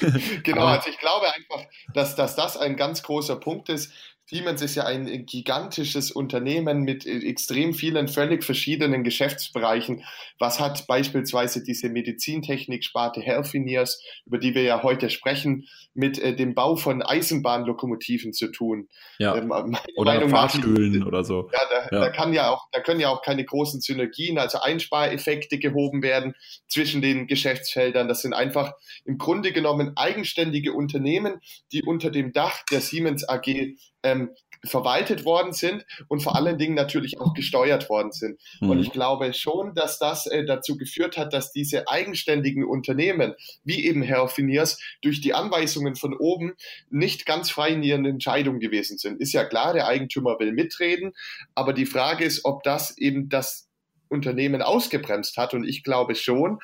genau, 0.42 0.66
also 0.66 0.90
ich 0.90 0.98
glaube 0.98 1.26
einfach, 1.26 1.64
dass, 1.94 2.16
dass 2.16 2.36
das 2.36 2.56
ein 2.56 2.76
ganz 2.76 3.02
großer 3.02 3.36
Punkt 3.36 3.68
ist, 3.68 3.92
Siemens 4.30 4.60
ist 4.60 4.74
ja 4.74 4.84
ein 4.84 5.24
gigantisches 5.24 6.10
Unternehmen 6.10 6.82
mit 6.82 7.06
extrem 7.06 7.72
vielen 7.72 8.08
völlig 8.08 8.44
verschiedenen 8.44 9.02
Geschäftsbereichen. 9.02 10.04
Was 10.38 10.60
hat 10.60 10.86
beispielsweise 10.86 11.64
diese 11.64 11.88
Medizintechnik-Sparte 11.88 13.22
Healthineers, 13.22 14.02
über 14.26 14.36
die 14.36 14.54
wir 14.54 14.64
ja 14.64 14.82
heute 14.82 15.08
sprechen, 15.08 15.66
mit 15.94 16.18
äh, 16.18 16.34
dem 16.34 16.54
Bau 16.54 16.76
von 16.76 17.02
Eisenbahnlokomotiven 17.02 18.32
zu 18.32 18.48
tun? 18.48 18.88
Ja. 19.18 19.36
Ähm, 19.36 19.50
oder 19.96 20.14
Meinung 20.14 20.30
Fahrstühlen 20.30 21.00
nach, 21.00 21.06
oder 21.06 21.24
so. 21.24 21.50
Ja, 21.52 21.60
da, 21.70 21.96
ja. 21.96 22.04
da, 22.04 22.10
kann 22.10 22.32
ja 22.32 22.50
auch, 22.50 22.66
da 22.72 22.80
können 22.80 23.00
ja 23.00 23.08
auch 23.08 23.22
keine 23.22 23.44
großen 23.44 23.80
Synergien, 23.80 24.38
also 24.38 24.60
Einspareffekte 24.60 25.58
gehoben 25.58 26.02
werden 26.02 26.34
zwischen 26.68 27.02
den 27.02 27.26
Geschäftsfeldern. 27.26 28.08
Das 28.08 28.22
sind 28.22 28.32
einfach 28.32 28.72
im 29.04 29.18
Grunde 29.18 29.52
genommen 29.52 29.92
eigenständige 29.96 30.72
Unternehmen, 30.72 31.40
die 31.72 31.82
unter 31.82 32.10
dem 32.10 32.32
Dach 32.32 32.64
der 32.70 32.80
Siemens 32.80 33.28
AG 33.28 33.76
ähm, 34.02 34.30
verwaltet 34.64 35.24
worden 35.24 35.52
sind 35.52 35.86
und 36.08 36.22
vor 36.22 36.36
allen 36.36 36.58
Dingen 36.58 36.74
natürlich 36.74 37.20
auch 37.20 37.34
gesteuert 37.34 37.88
worden 37.88 38.12
sind. 38.12 38.40
Mhm. 38.60 38.70
Und 38.70 38.80
ich 38.80 38.90
glaube 38.90 39.32
schon, 39.32 39.74
dass 39.74 39.98
das 39.98 40.26
äh, 40.26 40.44
dazu 40.44 40.76
geführt 40.76 41.16
hat, 41.16 41.32
dass 41.32 41.52
diese 41.52 41.88
eigenständigen 41.88 42.64
Unternehmen, 42.64 43.34
wie 43.64 43.86
eben 43.86 44.02
Herr 44.02 44.28
Finiers, 44.28 44.80
durch 45.02 45.20
die 45.20 45.34
Anweisungen 45.34 45.96
von 45.96 46.14
oben 46.14 46.54
nicht 46.90 47.26
ganz 47.26 47.50
frei 47.50 47.70
in 47.70 47.82
ihren 47.82 48.04
Entscheidungen 48.04 48.60
gewesen 48.60 48.98
sind. 48.98 49.20
Ist 49.20 49.32
ja 49.32 49.44
klar, 49.44 49.72
der 49.72 49.86
Eigentümer 49.86 50.38
will 50.38 50.52
mitreden, 50.52 51.12
aber 51.54 51.72
die 51.72 51.86
Frage 51.86 52.24
ist, 52.24 52.44
ob 52.44 52.62
das 52.62 52.96
eben 52.98 53.28
das 53.28 53.68
Unternehmen 54.08 54.62
ausgebremst 54.62 55.36
hat. 55.36 55.54
Und 55.54 55.64
ich 55.64 55.84
glaube 55.84 56.14
schon, 56.14 56.58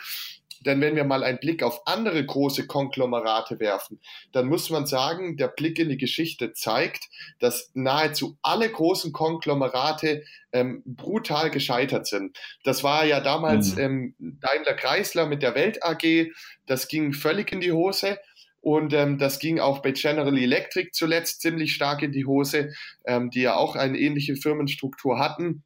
denn 0.65 0.81
wenn 0.81 0.97
wir 0.97 1.05
mal 1.05 1.23
einen 1.23 1.39
Blick 1.39 1.63
auf 1.63 1.87
andere 1.87 2.25
große 2.25 2.67
Konglomerate 2.67 3.61
werfen, 3.61 4.01
dann 4.33 4.47
muss 4.47 4.71
man 4.71 4.87
sagen, 4.87 5.37
der 5.37 5.49
Blick 5.49 5.79
in 5.79 5.89
die 5.89 5.97
Geschichte 5.97 6.53
zeigt, 6.53 7.09
dass 7.39 7.71
nahezu 7.75 8.37
alle 8.43 8.71
großen 8.71 9.13
Konglomerate 9.13 10.25
ähm, 10.53 10.83
brutal 10.85 11.51
gescheitert 11.51 12.07
sind. 12.07 12.39
Das 12.63 12.83
war 12.83 13.05
ja 13.05 13.21
damals 13.21 13.75
mhm. 13.75 13.81
ähm, 13.81 14.15
Daimler 14.41 14.75
Chrysler 14.75 15.27
mit 15.27 15.43
der 15.43 15.55
Welt 15.55 15.83
AG, 15.83 16.31
das 16.67 16.89
ging 16.89 17.13
völlig 17.13 17.53
in 17.53 17.61
die 17.61 17.73
Hose. 17.73 18.19
Und 18.61 18.95
ähm, 18.95 19.19
das 19.19 19.41
ging 19.41 19.61
auch 19.61 19.83
bei 19.83 19.93
General 19.93 20.39
Electric 20.39 20.93
zuletzt 20.93 21.43
ziemlich 21.43 21.75
stark 21.75 22.01
in 22.01 22.13
die 22.13 22.25
Hose, 22.25 22.73
ähm, 23.05 23.29
die 23.29 23.43
ja 23.43 23.57
auch 23.57 23.77
eine 23.77 23.99
ähnliche 23.99 24.37
Firmenstruktur 24.37 25.19
hatten. 25.19 25.63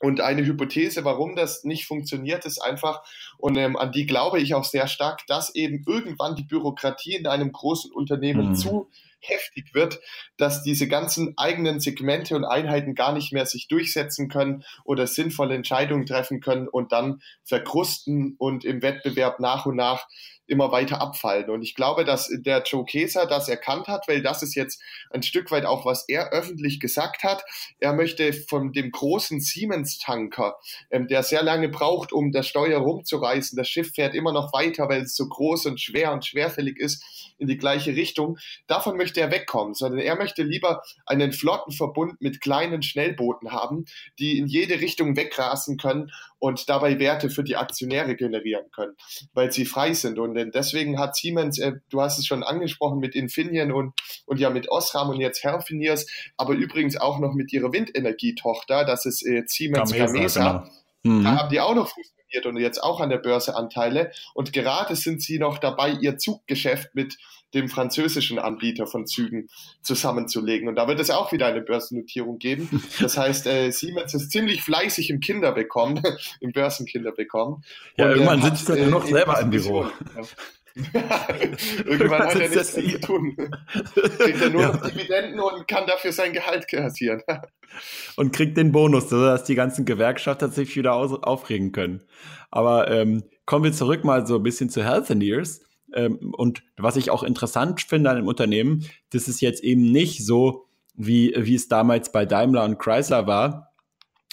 Und 0.00 0.20
eine 0.20 0.44
Hypothese, 0.44 1.04
warum 1.04 1.36
das 1.36 1.64
nicht 1.64 1.86
funktioniert, 1.86 2.44
ist 2.44 2.58
einfach, 2.58 3.02
und 3.38 3.56
ähm, 3.56 3.76
an 3.76 3.92
die 3.92 4.06
glaube 4.06 4.40
ich 4.40 4.54
auch 4.54 4.64
sehr 4.64 4.88
stark, 4.88 5.26
dass 5.26 5.54
eben 5.54 5.84
irgendwann 5.86 6.36
die 6.36 6.44
Bürokratie 6.44 7.16
in 7.16 7.26
einem 7.26 7.52
großen 7.52 7.92
Unternehmen 7.92 8.50
mhm. 8.50 8.54
zu 8.56 8.90
heftig 9.20 9.74
wird, 9.74 9.98
dass 10.36 10.62
diese 10.62 10.88
ganzen 10.88 11.36
eigenen 11.36 11.80
Segmente 11.80 12.36
und 12.36 12.44
Einheiten 12.44 12.94
gar 12.94 13.12
nicht 13.12 13.32
mehr 13.32 13.46
sich 13.46 13.68
durchsetzen 13.68 14.28
können 14.28 14.64
oder 14.84 15.06
sinnvolle 15.06 15.54
Entscheidungen 15.54 16.06
treffen 16.06 16.40
können 16.40 16.68
und 16.68 16.92
dann 16.92 17.22
verkrusten 17.42 18.36
und 18.38 18.64
im 18.64 18.82
Wettbewerb 18.82 19.40
nach 19.40 19.66
und 19.66 19.76
nach 19.76 20.06
immer 20.46 20.72
weiter 20.72 21.00
abfallen. 21.00 21.50
Und 21.50 21.62
ich 21.62 21.74
glaube, 21.74 22.04
dass 22.04 22.28
der 22.30 22.62
Joe 22.62 22.84
Keser 22.84 23.26
das 23.26 23.48
erkannt 23.48 23.88
hat, 23.88 24.08
weil 24.08 24.22
das 24.22 24.42
ist 24.42 24.54
jetzt 24.54 24.80
ein 25.10 25.22
Stück 25.22 25.50
weit 25.50 25.64
auch, 25.64 25.84
was 25.84 26.08
er 26.08 26.30
öffentlich 26.30 26.80
gesagt 26.80 27.22
hat. 27.24 27.44
Er 27.80 27.92
möchte 27.92 28.32
von 28.32 28.72
dem 28.72 28.90
großen 28.90 29.40
Siemens-Tanker, 29.40 30.56
ähm, 30.90 31.08
der 31.08 31.22
sehr 31.22 31.42
lange 31.42 31.68
braucht, 31.68 32.12
um 32.12 32.32
das 32.32 32.46
Steuer 32.46 32.80
rumzureißen, 32.80 33.56
das 33.56 33.68
Schiff 33.68 33.92
fährt 33.94 34.14
immer 34.14 34.32
noch 34.32 34.52
weiter, 34.52 34.88
weil 34.88 35.02
es 35.02 35.16
so 35.16 35.26
groß 35.28 35.66
und 35.66 35.80
schwer 35.80 36.12
und 36.12 36.24
schwerfällig 36.24 36.78
ist, 36.78 37.34
in 37.38 37.48
die 37.48 37.58
gleiche 37.58 37.94
Richtung. 37.94 38.38
Davon 38.66 38.96
möchte 38.96 39.20
er 39.20 39.30
wegkommen, 39.30 39.74
sondern 39.74 40.00
er 40.00 40.16
möchte 40.16 40.42
lieber 40.42 40.82
einen 41.04 41.32
Flottenverbund 41.32 42.20
mit 42.20 42.40
kleinen 42.40 42.82
Schnellbooten 42.82 43.52
haben, 43.52 43.84
die 44.18 44.38
in 44.38 44.46
jede 44.46 44.80
Richtung 44.80 45.16
wegrasen 45.16 45.76
können 45.76 46.10
und 46.38 46.68
dabei 46.68 46.98
Werte 46.98 47.30
für 47.30 47.42
die 47.42 47.56
Aktionäre 47.56 48.14
generieren 48.14 48.70
können, 48.74 48.94
weil 49.32 49.52
sie 49.52 49.64
frei 49.64 49.94
sind. 49.94 50.18
Und 50.18 50.34
deswegen 50.54 50.98
hat 50.98 51.16
Siemens, 51.16 51.58
äh, 51.58 51.72
du 51.88 52.00
hast 52.00 52.18
es 52.18 52.26
schon 52.26 52.42
angesprochen, 52.42 52.98
mit 52.98 53.14
Infineon 53.14 53.72
und, 53.72 53.94
und 54.26 54.38
ja 54.38 54.50
mit 54.50 54.70
Osram 54.70 55.10
und 55.10 55.20
jetzt 55.20 55.42
Healthineers, 55.44 56.06
aber 56.36 56.54
übrigens 56.54 56.96
auch 56.96 57.18
noch 57.18 57.34
mit 57.34 57.52
ihrer 57.52 57.72
Windenergietochter, 57.72 58.84
das 58.84 59.06
ist 59.06 59.26
äh, 59.26 59.44
Siemens 59.46 59.92
Gamesa. 59.92 60.12
Gamesa. 60.14 60.70
Genau. 61.02 61.16
Mhm. 61.18 61.24
Da 61.24 61.36
haben 61.36 61.50
die 61.50 61.60
auch 61.60 61.74
noch 61.74 61.90
börsennotiert 62.36 62.46
und 62.46 62.56
jetzt 62.56 62.82
auch 62.82 63.00
an 63.00 63.10
der 63.10 63.18
Börse 63.18 63.54
Anteile. 63.54 64.12
Und 64.34 64.52
gerade 64.52 64.96
sind 64.96 65.22
sie 65.22 65.38
noch 65.38 65.58
dabei, 65.58 65.90
ihr 66.00 66.18
Zuggeschäft 66.18 66.94
mit 66.94 67.16
dem 67.54 67.68
französischen 67.68 68.38
Anbieter 68.38 68.86
von 68.86 69.06
Zügen 69.06 69.48
zusammenzulegen. 69.80 70.68
Und 70.68 70.74
da 70.74 70.88
wird 70.88 71.00
es 71.00 71.10
auch 71.10 71.32
wieder 71.32 71.46
eine 71.46 71.62
Börsennotierung 71.62 72.38
geben. 72.38 72.82
Das 73.00 73.16
heißt, 73.18 73.46
äh, 73.46 73.70
Siemens 73.70 74.14
ist 74.14 74.30
ziemlich 74.30 74.62
fleißig 74.62 75.10
im 75.10 75.20
Kinderbekommen, 75.20 76.02
im 76.40 76.52
Börsenkinderbekommen. 76.52 77.62
Ja, 77.96 78.06
und, 78.06 78.10
irgendwann 78.12 78.40
äh, 78.40 78.42
sitzt 78.42 78.68
er 78.68 78.76
nur 78.76 79.00
noch 79.00 79.06
selber 79.06 79.40
im 79.40 79.50
Büro. 79.50 79.84
Ja. 79.84 80.22
Irgendwann 81.84 82.24
hat 82.24 82.34
er 82.34 82.48
nichts 82.50 82.74
zu 82.74 83.00
tun. 83.00 83.34
Kriegt 84.18 84.42
er 84.42 84.50
nur 84.50 84.62
ja. 84.62 84.76
Dividenden 84.76 85.40
und 85.40 85.66
kann 85.66 85.86
dafür 85.86 86.12
sein 86.12 86.34
Gehalt 86.34 86.68
kassieren. 86.68 87.22
und 88.16 88.32
kriegt 88.32 88.58
den 88.58 88.72
Bonus, 88.72 89.08
sodass 89.08 89.44
die 89.44 89.54
ganzen 89.54 89.86
Gewerkschafter 89.86 90.48
sich 90.48 90.76
wieder 90.76 90.92
aufregen 90.94 91.72
können. 91.72 92.02
Aber 92.50 92.90
ähm, 92.90 93.24
kommen 93.46 93.64
wir 93.64 93.72
zurück 93.72 94.04
mal 94.04 94.26
so 94.26 94.36
ein 94.36 94.42
bisschen 94.42 94.68
zu 94.68 94.84
Healthineers. 94.84 95.62
Ähm, 95.94 96.34
und 96.36 96.62
was 96.76 96.96
ich 96.96 97.10
auch 97.10 97.22
interessant 97.22 97.80
finde 97.80 98.10
an 98.10 98.16
dem 98.16 98.26
Unternehmen, 98.26 98.86
das 99.10 99.28
ist 99.28 99.40
jetzt 99.40 99.64
eben 99.64 99.90
nicht 99.92 100.26
so, 100.26 100.66
wie, 100.94 101.34
wie 101.36 101.54
es 101.54 101.68
damals 101.68 102.12
bei 102.12 102.26
Daimler 102.26 102.64
und 102.64 102.78
Chrysler 102.78 103.26
war, 103.26 103.72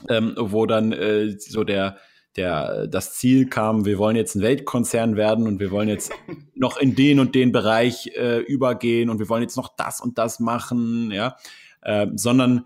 ähm, 0.09 0.35
wo 0.37 0.65
dann 0.65 0.91
äh, 0.91 1.37
so 1.39 1.63
der, 1.63 1.97
der, 2.35 2.87
das 2.87 3.13
Ziel 3.13 3.47
kam, 3.47 3.85
wir 3.85 3.97
wollen 3.97 4.15
jetzt 4.15 4.35
ein 4.35 4.41
Weltkonzern 4.41 5.15
werden 5.15 5.47
und 5.47 5.59
wir 5.59 5.71
wollen 5.71 5.89
jetzt 5.89 6.11
noch 6.55 6.77
in 6.77 6.95
den 6.95 7.19
und 7.19 7.35
den 7.35 7.51
Bereich 7.51 8.07
äh, 8.15 8.39
übergehen 8.39 9.09
und 9.09 9.19
wir 9.19 9.29
wollen 9.29 9.43
jetzt 9.43 9.57
noch 9.57 9.75
das 9.75 10.01
und 10.01 10.17
das 10.17 10.39
machen, 10.39 11.11
ja, 11.11 11.37
äh, 11.81 12.07
sondern 12.15 12.65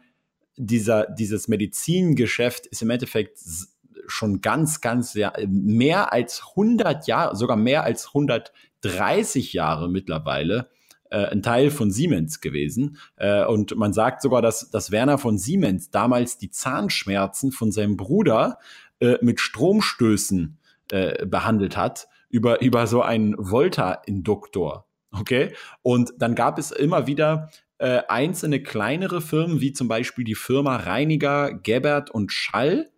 dieser, 0.55 1.07
dieses 1.07 1.47
Medizingeschäft 1.47 2.65
ist 2.67 2.81
im 2.81 2.89
Endeffekt 2.89 3.39
schon 4.07 4.41
ganz, 4.41 4.81
ganz 4.81 5.13
ja, 5.13 5.33
mehr 5.47 6.13
als 6.13 6.43
100 6.51 7.07
Jahre, 7.07 7.36
sogar 7.36 7.57
mehr 7.57 7.83
als 7.83 8.07
130 8.07 9.53
Jahre 9.53 9.89
mittlerweile 9.89 10.69
äh, 11.09 11.25
ein 11.25 11.41
Teil 11.41 11.71
von 11.71 11.91
Siemens 11.91 12.41
gewesen. 12.41 12.97
Äh, 13.15 13.45
und 13.45 13.75
man 13.75 13.93
sagt 13.93 14.21
sogar, 14.21 14.41
dass, 14.41 14.69
dass 14.71 14.91
Werner 14.91 15.17
von 15.17 15.38
Siemens 15.38 15.89
damals 15.89 16.38
die 16.38 16.50
Zahnschmerzen 16.50 17.51
von 17.51 17.71
seinem 17.71 17.97
Bruder 17.97 18.59
äh, 18.99 19.17
mit 19.21 19.39
Stromstößen 19.39 20.57
äh, 20.91 21.25
behandelt 21.25 21.77
hat 21.77 22.07
über, 22.29 22.61
über 22.61 22.87
so 22.87 23.01
einen 23.01 23.35
Volta-Induktor. 23.37 24.85
Okay? 25.11 25.53
Und 25.81 26.13
dann 26.17 26.35
gab 26.35 26.57
es 26.57 26.71
immer 26.71 27.07
wieder 27.07 27.49
äh, 27.77 28.01
einzelne 28.07 28.61
kleinere 28.61 29.21
Firmen, 29.21 29.61
wie 29.61 29.73
zum 29.73 29.87
Beispiel 29.87 30.23
die 30.23 30.35
Firma 30.35 30.77
Reiniger, 30.77 31.53
Gebert 31.53 32.09
und 32.09 32.31
Schall. 32.31 32.89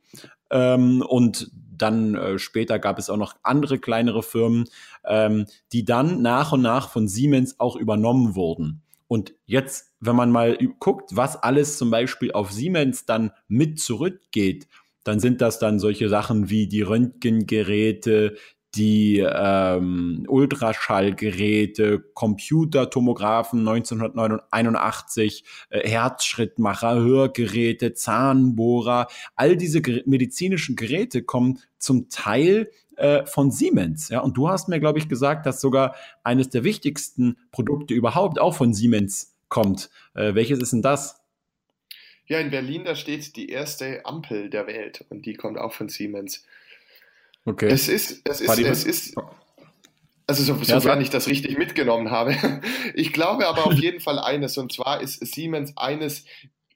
Ähm, 0.49 1.03
und 1.07 1.51
dann 1.53 2.15
äh, 2.15 2.39
später 2.39 2.79
gab 2.79 2.99
es 2.99 3.09
auch 3.09 3.17
noch 3.17 3.35
andere 3.43 3.79
kleinere 3.79 4.23
Firmen, 4.23 4.65
ähm, 5.05 5.45
die 5.71 5.85
dann 5.85 6.21
nach 6.21 6.51
und 6.51 6.61
nach 6.61 6.89
von 6.89 7.07
Siemens 7.07 7.59
auch 7.59 7.75
übernommen 7.75 8.35
wurden. 8.35 8.81
Und 9.07 9.33
jetzt, 9.47 9.95
wenn 9.99 10.15
man 10.15 10.29
mal 10.29 10.57
guckt, 10.79 11.15
was 11.15 11.35
alles 11.35 11.79
zum 11.79 11.89
Beispiel 11.89 12.31
auf 12.31 12.51
Siemens 12.51 13.05
dann 13.05 13.31
mit 13.47 13.79
zurückgeht, 13.79 14.67
dann 15.03 15.19
sind 15.19 15.41
das 15.41 15.59
dann 15.59 15.79
solche 15.79 16.09
Sachen 16.09 16.49
wie 16.49 16.67
die 16.67 16.81
Röntgengeräte, 16.81 18.35
die 18.75 19.19
ähm, 19.19 20.25
Ultraschallgeräte, 20.27 22.03
Computertomographen 22.13 23.67
1981, 23.67 25.43
äh, 25.69 25.87
Herzschrittmacher, 25.87 26.95
Hörgeräte, 26.95 27.93
Zahnbohrer, 27.93 29.07
all 29.35 29.57
diese 29.57 29.81
ger 29.81 30.01
medizinischen 30.05 30.75
Geräte 30.75 31.23
kommen 31.23 31.59
zum 31.79 32.09
Teil 32.09 32.69
äh, 32.97 33.25
von 33.25 33.49
Siemens. 33.49 34.09
Ja, 34.09 34.19
und 34.19 34.37
du 34.37 34.49
hast 34.49 34.69
mir, 34.69 34.79
glaube 34.79 34.99
ich, 34.99 35.09
gesagt, 35.09 35.45
dass 35.47 35.61
sogar 35.61 35.95
eines 36.23 36.49
der 36.49 36.63
wichtigsten 36.63 37.37
Produkte 37.51 37.95
überhaupt 37.95 38.39
auch 38.39 38.53
von 38.53 38.73
Siemens 38.73 39.35
kommt. 39.47 39.89
Äh, 40.13 40.35
welches 40.35 40.59
ist 40.59 40.73
denn 40.73 40.83
das? 40.83 41.18
Ja, 42.29 42.39
in 42.39 42.51
Berlin, 42.51 42.86
da 42.86 42.95
steht 42.95 43.36
die 43.36 43.50
erste 43.50 44.05
Ampel 44.05 44.51
der 44.51 44.67
Welt 44.67 45.03
und 45.09 45.25
die 45.25 45.33
kommt 45.33 45.57
auch 45.57 45.74
von 45.74 45.89
Siemens. 45.89 46.45
Okay. 47.43 47.67
Es 47.67 47.89
ist, 47.89 48.21
es 48.24 48.39
ist, 48.39 48.59
es 48.59 48.83
ist, 48.86 49.15
also 50.27 50.43
so, 50.43 50.63
sofern 50.63 51.00
ja, 51.00 51.01
ich 51.01 51.09
das 51.09 51.27
richtig 51.27 51.57
mitgenommen 51.57 52.12
habe. 52.12 52.36
Ich 52.93 53.13
glaube 53.13 53.48
aber 53.48 53.65
auf 53.65 53.74
jeden 53.74 54.00
Fall 54.00 54.19
eines, 54.19 54.57
und 54.57 54.71
zwar 54.71 55.01
ist 55.01 55.25
Siemens 55.25 55.75
eines, 55.75 56.25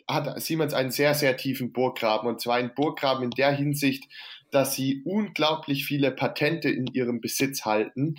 hat 0.07 0.41
Siemens 0.41 0.73
einen 0.73 0.89
sehr, 0.89 1.13
sehr 1.13 1.37
tiefen 1.37 1.71
Burggraben, 1.71 2.27
und 2.27 2.41
zwar 2.41 2.55
einen 2.55 2.73
Burggraben 2.73 3.23
in 3.23 3.31
der 3.31 3.51
Hinsicht, 3.51 4.05
dass 4.49 4.75
sie 4.75 5.01
unglaublich 5.05 5.85
viele 5.85 6.11
Patente 6.11 6.69
in 6.69 6.87
ihrem 6.87 7.21
Besitz 7.21 7.65
halten 7.65 8.15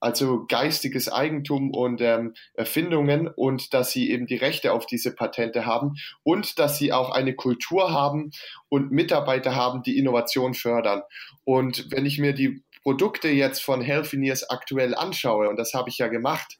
also 0.00 0.44
geistiges 0.46 1.10
Eigentum 1.10 1.70
und 1.70 2.00
ähm, 2.00 2.34
Erfindungen 2.54 3.28
und 3.28 3.72
dass 3.72 3.92
sie 3.92 4.10
eben 4.10 4.26
die 4.26 4.36
Rechte 4.36 4.72
auf 4.72 4.86
diese 4.86 5.14
Patente 5.14 5.66
haben 5.66 5.94
und 6.22 6.58
dass 6.58 6.78
sie 6.78 6.92
auch 6.92 7.10
eine 7.10 7.34
Kultur 7.34 7.92
haben 7.92 8.30
und 8.68 8.90
Mitarbeiter 8.90 9.54
haben, 9.54 9.82
die 9.82 9.98
Innovation 9.98 10.54
fördern. 10.54 11.02
Und 11.44 11.90
wenn 11.90 12.06
ich 12.06 12.18
mir 12.18 12.34
die 12.34 12.62
Produkte 12.82 13.28
jetzt 13.28 13.62
von 13.62 13.80
Healthineers 13.80 14.48
aktuell 14.48 14.94
anschaue, 14.94 15.48
und 15.48 15.56
das 15.56 15.74
habe 15.74 15.88
ich 15.88 15.98
ja 15.98 16.08
gemacht, 16.08 16.58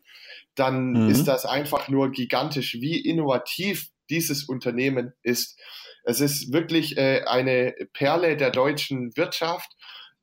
dann 0.54 0.92
mhm. 0.92 1.10
ist 1.10 1.24
das 1.24 1.44
einfach 1.44 1.88
nur 1.88 2.10
gigantisch, 2.10 2.74
wie 2.80 2.98
innovativ 2.98 3.90
dieses 4.10 4.44
Unternehmen 4.44 5.12
ist. 5.22 5.60
Es 6.04 6.20
ist 6.20 6.52
wirklich 6.52 6.96
äh, 6.96 7.22
eine 7.26 7.74
Perle 7.92 8.36
der 8.36 8.50
deutschen 8.50 9.16
Wirtschaft, 9.16 9.76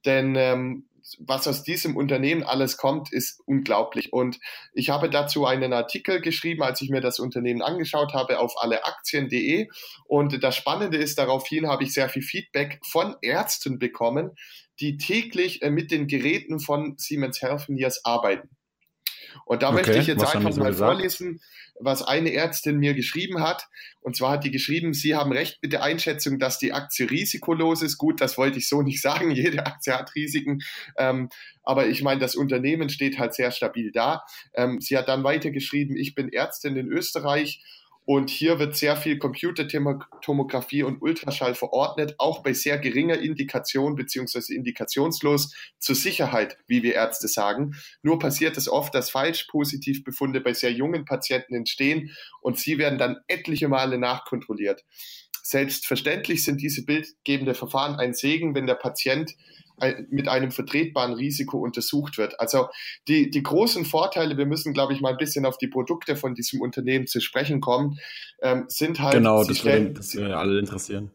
denn 0.05 0.35
ähm, 0.35 0.87
was 1.19 1.47
aus 1.47 1.63
diesem 1.63 1.95
Unternehmen 1.97 2.43
alles 2.43 2.77
kommt, 2.77 3.11
ist 3.11 3.41
unglaublich. 3.45 4.13
Und 4.13 4.39
ich 4.73 4.89
habe 4.89 5.09
dazu 5.09 5.45
einen 5.45 5.73
Artikel 5.73 6.21
geschrieben, 6.21 6.63
als 6.63 6.81
ich 6.81 6.89
mir 6.89 7.01
das 7.01 7.19
Unternehmen 7.19 7.61
angeschaut 7.61 8.13
habe, 8.13 8.39
auf 8.39 8.53
alleaktien.de. 8.57 9.67
Und 10.05 10.43
das 10.43 10.55
Spannende 10.55 10.97
ist, 10.97 11.17
daraufhin 11.17 11.67
habe 11.67 11.83
ich 11.83 11.93
sehr 11.93 12.09
viel 12.09 12.21
Feedback 12.21 12.79
von 12.83 13.15
Ärzten 13.21 13.79
bekommen, 13.79 14.31
die 14.79 14.97
täglich 14.97 15.61
äh, 15.61 15.69
mit 15.69 15.91
den 15.91 16.07
Geräten 16.07 16.59
von 16.59 16.95
Siemens 16.97 17.41
Healthineers 17.41 18.05
arbeiten. 18.05 18.49
Und 19.45 19.63
da 19.63 19.69
okay, 19.69 19.75
möchte 19.77 19.97
ich 19.97 20.07
jetzt 20.07 20.23
einfach 20.23 20.55
mal 20.55 20.69
gesagt? 20.69 20.77
vorlesen, 20.77 21.41
was 21.79 22.03
eine 22.03 22.33
Ärztin 22.33 22.77
mir 22.77 22.93
geschrieben 22.93 23.41
hat. 23.41 23.67
Und 24.01 24.15
zwar 24.15 24.31
hat 24.31 24.43
die 24.43 24.51
geschrieben, 24.51 24.93
Sie 24.93 25.15
haben 25.15 25.31
recht 25.31 25.59
mit 25.61 25.73
der 25.73 25.83
Einschätzung, 25.83 26.39
dass 26.39 26.59
die 26.59 26.73
Aktie 26.73 27.09
risikolos 27.09 27.81
ist. 27.81 27.97
Gut, 27.97 28.21
das 28.21 28.37
wollte 28.37 28.59
ich 28.59 28.67
so 28.67 28.81
nicht 28.81 29.01
sagen. 29.01 29.31
Jede 29.31 29.65
Aktie 29.65 29.93
hat 29.93 30.13
Risiken. 30.15 30.61
Ähm, 30.97 31.29
aber 31.63 31.87
ich 31.87 32.01
meine, 32.01 32.19
das 32.19 32.35
Unternehmen 32.35 32.89
steht 32.89 33.19
halt 33.19 33.33
sehr 33.33 33.51
stabil 33.51 33.91
da. 33.91 34.23
Ähm, 34.53 34.81
sie 34.81 34.97
hat 34.97 35.07
dann 35.07 35.23
weitergeschrieben, 35.23 35.95
ich 35.95 36.15
bin 36.15 36.31
Ärztin 36.31 36.75
in 36.75 36.87
Österreich 36.87 37.63
und 38.05 38.29
hier 38.29 38.59
wird 38.59 38.75
sehr 38.75 38.97
viel 38.97 39.17
Computertomographie 39.17 40.83
und 40.83 41.01
Ultraschall 41.01 41.55
verordnet, 41.55 42.15
auch 42.17 42.43
bei 42.43 42.53
sehr 42.53 42.77
geringer 42.77 43.17
Indikation 43.17 43.95
beziehungsweise 43.95 44.53
indikationslos 44.53 45.53
zur 45.79 45.95
Sicherheit, 45.95 46.57
wie 46.67 46.83
wir 46.83 46.95
Ärzte 46.95 47.27
sagen. 47.27 47.75
Nur 48.01 48.19
passiert 48.19 48.57
es 48.57 48.67
oft, 48.67 48.93
dass 48.93 49.09
Falschpositivbefunde 49.09 50.41
bei 50.41 50.53
sehr 50.53 50.71
jungen 50.71 51.05
Patienten 51.05 51.55
entstehen 51.55 52.11
und 52.41 52.59
sie 52.59 52.77
werden 52.77 52.97
dann 52.99 53.17
etliche 53.27 53.67
Male 53.67 53.97
nachkontrolliert. 53.97 54.83
Selbstverständlich 55.41 56.43
sind 56.43 56.61
diese 56.61 56.85
bildgebende 56.85 57.53
Verfahren 57.53 57.95
ein 57.95 58.13
Segen, 58.13 58.55
wenn 58.55 58.65
der 58.65 58.75
Patient 58.75 59.35
mit 60.09 60.27
einem 60.27 60.51
vertretbaren 60.51 61.13
Risiko 61.13 61.59
untersucht 61.59 62.17
wird. 62.17 62.39
Also 62.39 62.67
die, 63.07 63.29
die 63.29 63.43
großen 63.43 63.85
Vorteile, 63.85 64.37
wir 64.37 64.45
müssen, 64.45 64.73
glaube 64.73 64.93
ich, 64.93 65.01
mal 65.01 65.11
ein 65.11 65.17
bisschen 65.17 65.45
auf 65.45 65.57
die 65.57 65.67
Produkte 65.67 66.15
von 66.15 66.35
diesem 66.35 66.61
Unternehmen 66.61 67.07
zu 67.07 67.19
sprechen 67.19 67.61
kommen, 67.61 67.99
ähm, 68.41 68.65
sind 68.67 68.99
halt. 68.99 69.15
Genau, 69.15 69.43
das 69.43 69.63
würde, 69.63 69.91
das 69.91 70.15
würde 70.15 70.37
alle 70.37 70.59
interessieren. 70.59 71.11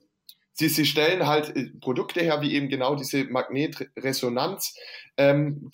Sie, 0.58 0.68
sie 0.68 0.86
stellen 0.86 1.26
halt 1.26 1.54
äh, 1.54 1.70
Produkte 1.80 2.20
her, 2.20 2.42
wie 2.42 2.54
eben 2.54 2.68
genau 2.68 2.96
diese 2.96 3.24
Magnetresonanz, 3.24 4.74
ähm, 5.18 5.68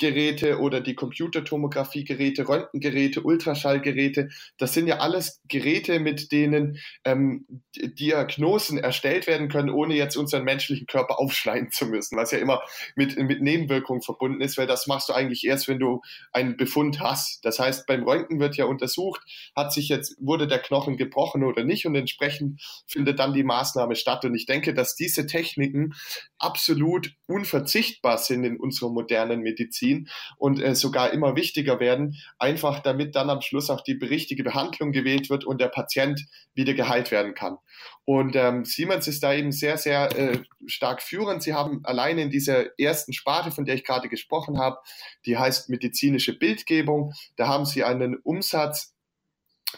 oder 0.59 0.81
die 0.81 0.95
Computertomographie-Geräte, 0.95 2.49
Röntgengeräte, 2.49 3.23
Ultraschallgeräte. 3.23 4.31
Das 4.57 4.73
sind 4.73 4.87
ja 4.87 4.99
alles 4.99 5.41
Geräte, 5.49 6.01
mit 6.01 6.33
denen 6.33 6.79
ähm, 7.05 7.47
Diagnosen 7.77 8.79
erstellt 8.79 9.27
werden 9.27 9.49
können, 9.49 9.69
ohne 9.69 9.95
jetzt 9.95 10.17
unseren 10.17 10.45
menschlichen 10.45 10.87
Körper 10.87 11.21
aufschneiden 11.21 11.71
zu 11.71 11.87
müssen, 11.87 12.17
was 12.17 12.31
ja 12.31 12.39
immer 12.39 12.63
mit, 12.97 13.19
mit 13.19 13.43
Nebenwirkungen 13.43 14.03
verbunden 14.03 14.41
ist, 14.41 14.57
weil 14.57 14.67
das 14.67 14.87
machst 14.87 15.11
du 15.11 15.13
eigentlich 15.13 15.45
erst, 15.45 15.69
wenn 15.69 15.79
du 15.79 16.01
einen 16.33 16.57
Befund 16.57 17.01
hast. 17.01 17.45
Das 17.45 17.59
heißt, 17.59 17.87
beim 17.87 18.05
Röntgen 18.05 18.41
wird 18.41 18.57
ja 18.57 18.65
untersucht, 18.65 19.21
hat 19.55 19.73
sich 19.73 19.89
jetzt, 19.89 20.17
wurde 20.21 20.47
der 20.47 20.59
Knochen 20.59 20.97
gebrochen 20.97 21.45
oder 21.45 21.65
nicht 21.65 21.85
und 21.87 21.95
entsprechend 21.95 22.63
findet 22.87 23.19
dann 23.19 23.35
die 23.35 23.45
Maßnahme 23.45 23.95
statt. 23.95 24.25
Und 24.25 24.35
ich 24.35 24.47
denke, 24.47 24.73
dass 24.75 24.97
diese 24.97 25.27
Techniken 25.27 25.95
absolut 26.39 27.15
unverzichtbar 27.27 28.19
sind 28.19 28.45
in 28.45 28.59
unserer 28.59 28.91
modernen 28.91 29.41
Medizin 29.41 30.09
und 30.37 30.61
äh, 30.61 30.75
sogar 30.75 31.13
immer 31.13 31.37
wichtiger 31.37 31.81
werden, 31.81 32.17
einfach 32.39 32.81
damit 32.81 33.15
dann 33.15 33.31
am 33.31 33.41
Schluss 33.41 33.71
auch 33.71 33.81
die 33.81 33.93
richtige 33.93 34.45
Behandlung 34.45 34.93
gewählt 34.93 35.31
wird 35.31 35.45
und 35.45 35.61
der 35.61 35.69
Patient 35.69 36.27
wieder 36.55 36.75
geheilt 36.75 37.11
werden 37.11 37.35
kann. 37.35 37.57
Und 38.05 38.37
ähm, 38.37 38.65
Siemens 38.65 39.09
ist 39.09 39.23
da 39.23 39.33
eben 39.33 39.53
sehr, 39.53 39.79
sehr 39.79 40.17
äh, 40.19 40.43
stark 40.67 41.03
führend. 41.03 41.43
Sie 41.43 41.55
haben 41.55 41.81
alleine 41.85 42.23
in 42.23 42.31
dieser 42.31 42.79
ersten 42.79 43.15
Sparte, 43.15 43.51
von 43.51 43.65
der 43.65 43.77
ich 43.77 43.85
gerade 43.85 44.09
gesprochen 44.09 44.59
habe, 44.59 44.79
die 45.25 45.39
heißt 45.39 45.71
medizinische 45.71 46.37
Bildgebung, 46.39 47.13
da 47.37 47.49
haben 47.49 47.65
sie 47.65 47.85
einen 47.85 48.17
Umsatz 48.17 48.94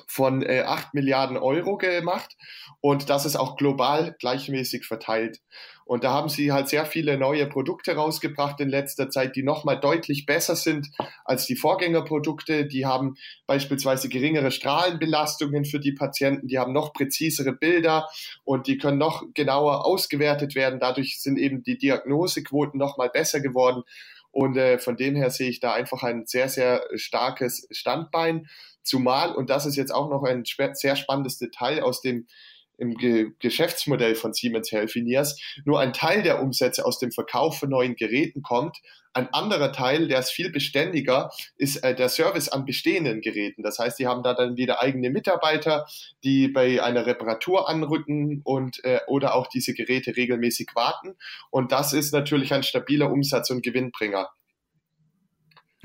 von 0.07 0.43
äh, 0.43 0.63
8 0.67 0.95
Milliarden 0.95 1.37
Euro 1.37 1.77
gemacht 1.77 2.37
und 2.81 3.11
das 3.11 3.27
ist 3.27 3.37
auch 3.37 3.57
global 3.57 4.15
gleichmäßig 4.19 4.87
verteilt. 4.87 5.41
Und 5.89 6.03
da 6.03 6.13
haben 6.13 6.29
sie 6.29 6.51
halt 6.51 6.69
sehr 6.69 6.85
viele 6.85 7.17
neue 7.17 7.47
Produkte 7.47 7.95
rausgebracht 7.95 8.61
in 8.61 8.69
letzter 8.69 9.09
Zeit, 9.09 9.37
die 9.37 9.45
nochmal 9.45 9.79
deutlich 9.79 10.27
besser 10.27 10.57
sind 10.57 10.89
als 11.25 11.47
die 11.47 11.55
Vorgängerprodukte. 11.55 12.67
Die 12.67 12.87
haben 12.87 13.15
beispielsweise 13.47 14.09
geringere 14.09 14.51
Strahlenbelastungen 14.51 15.65
für 15.65 15.79
die 15.79 15.93
Patienten, 15.93 16.49
die 16.49 16.59
haben 16.59 16.73
noch 16.73 16.93
präzisere 16.93 17.53
Bilder 17.53 18.09
und 18.43 18.67
die 18.67 18.79
können 18.79 18.99
noch 18.99 19.23
genauer 19.33 19.87
ausgewertet 19.87 20.57
werden. 20.57 20.81
Dadurch 20.81 21.23
sind 21.23 21.39
eben 21.39 21.63
die 21.63 21.79
Diagnosequoten 21.79 22.79
nochmal 22.79 23.11
besser 23.11 23.41
geworden. 23.41 23.85
Und 24.33 24.57
äh, 24.57 24.79
von 24.79 24.97
dem 24.97 25.15
her 25.15 25.31
sehe 25.31 25.49
ich 25.49 25.61
da 25.61 25.73
einfach 25.73 26.03
ein 26.03 26.27
sehr, 26.27 26.49
sehr 26.49 26.85
starkes 26.97 27.69
Standbein. 27.71 28.49
Zumal, 28.87 29.35
und 29.35 29.51
das 29.51 29.67
ist 29.67 29.77
jetzt 29.77 29.95
auch 29.95 30.09
noch 30.09 30.23
ein 30.23 30.45
sehr 30.45 30.97
spannendes 30.97 31.39
Detail 31.39 31.83
aus 31.83 32.01
dem 32.01 32.27
im 32.79 32.95
Ge 32.95 33.33
Geschäftsmodell 33.39 34.15
von 34.15 34.33
Siemens 34.33 34.71
Healthineers 34.71 35.41
nur 35.65 35.81
ein 35.81 35.93
Teil 35.93 36.23
der 36.23 36.43
Umsätze 36.43 36.85
aus 36.85 36.99
dem 36.99 37.13
Verkauf 37.13 37.59
von 37.59 37.71
neuen 37.71 37.97
Geräten 37.97 38.43
kommt. 38.43 38.79
Ein 39.13 39.33
anderer 39.33 39.73
Teil, 39.73 40.09
der 40.09 40.19
ist 40.19 40.31
viel 40.31 40.51
beständiger, 40.51 41.31
ist 41.57 41.77
äh, 41.77 41.95
der 41.95 42.11
Service 42.11 42.51
an 42.51 42.67
bestehenden 42.67 43.23
Geräten. 43.23 43.63
Das 43.63 43.79
heißt, 43.79 43.99
die 43.99 44.07
haben 44.07 44.23
da 44.23 44.35
dann 44.35 44.59
wieder 44.59 44.83
eigene 44.83 45.09
Mitarbeiter, 45.09 45.87
die 46.23 46.49
bei 46.49 46.83
einer 46.83 47.07
Reparatur 47.07 47.69
anrücken 47.69 48.43
und 48.45 48.85
äh, 48.85 49.01
oder 49.07 49.35
auch 49.35 49.47
diese 49.47 49.73
Geräte 49.73 50.17
regelmäßig 50.17 50.69
warten. 50.75 51.17
Und 51.51 51.73
das 51.73 51.95
ist 51.95 52.13
natürlich 52.13 52.53
ein 52.53 52.63
stabiler 52.63 53.11
Umsatz 53.11 53.49
und 53.49 53.63
Gewinnbringer. 53.63 54.29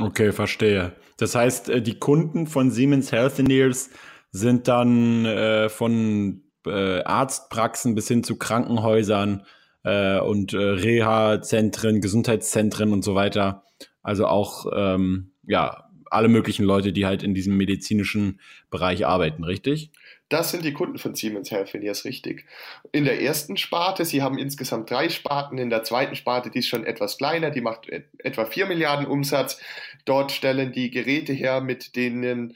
Okay, 0.02 0.32
verstehe. 0.32 0.94
Das 1.18 1.36
heißt, 1.36 1.70
äh, 1.70 1.82
die 1.82 2.00
Kunden 2.00 2.48
von 2.48 2.72
Siemens 2.72 3.12
Healthineers 3.12 3.92
sind 4.32 4.68
dann 4.68 5.26
äh, 5.26 5.70
von 5.70 6.44
äh, 6.66 7.04
Arztpraxen 7.04 7.94
bis 7.94 8.08
hin 8.08 8.24
zu 8.24 8.38
Krankenhäusern 8.38 9.44
äh, 9.84 10.20
und 10.20 10.54
äh, 10.54 10.58
Reha-Zentren, 10.58 12.02
Gesundheitszentren 12.02 12.94
und 12.94 13.04
so 13.04 13.14
weiter. 13.14 13.64
Also 14.02 14.26
auch 14.26 14.66
ähm, 14.74 15.34
ja 15.46 15.90
alle 16.10 16.28
möglichen 16.28 16.66
Leute, 16.66 16.92
die 16.92 17.06
halt 17.06 17.24
in 17.24 17.34
diesem 17.34 17.56
medizinischen 17.56 18.40
Bereich 18.70 19.06
arbeiten, 19.06 19.44
richtig? 19.44 19.92
Das 20.32 20.50
sind 20.50 20.64
die 20.64 20.72
Kunden 20.72 20.98
von 20.98 21.14
Siemens 21.14 21.52
Healthineers, 21.52 22.06
richtig. 22.06 22.46
In 22.94 23.04
der 23.04 23.22
ersten 23.22 23.58
Sparte, 23.58 24.06
sie 24.06 24.22
haben 24.22 24.38
insgesamt 24.38 24.90
drei 24.90 25.10
Sparten. 25.10 25.58
In 25.58 25.70
der 25.70 25.84
zweiten 25.84 26.16
Sparte, 26.16 26.50
die 26.50 26.60
ist 26.60 26.70
schon 26.70 26.86
etwas 26.86 27.18
kleiner, 27.18 27.52
die 27.52 27.60
macht 27.60 27.90
etwa 27.90 28.46
4 28.46 28.66
Milliarden 28.68 29.08
Umsatz. 29.08 29.62
Dort 30.06 30.32
stellen 30.32 30.72
die 30.72 30.90
Geräte 30.90 31.34
her, 31.34 31.60
mit 31.60 31.98
denen 31.98 32.56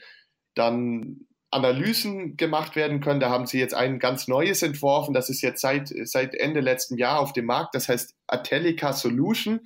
dann 0.54 1.26
Analysen 1.50 2.38
gemacht 2.38 2.76
werden 2.76 3.02
können. 3.02 3.20
Da 3.20 3.28
haben 3.28 3.44
sie 3.44 3.58
jetzt 3.58 3.74
ein 3.74 3.98
ganz 3.98 4.26
neues 4.26 4.62
entworfen. 4.62 5.12
Das 5.12 5.28
ist 5.28 5.42
jetzt 5.42 5.60
seit, 5.60 5.92
seit 6.04 6.34
Ende 6.34 6.60
letzten 6.60 6.96
Jahr 6.96 7.20
auf 7.20 7.34
dem 7.34 7.44
Markt. 7.44 7.74
Das 7.74 7.90
heißt 7.90 8.14
Atelica 8.26 8.94
Solution. 8.94 9.60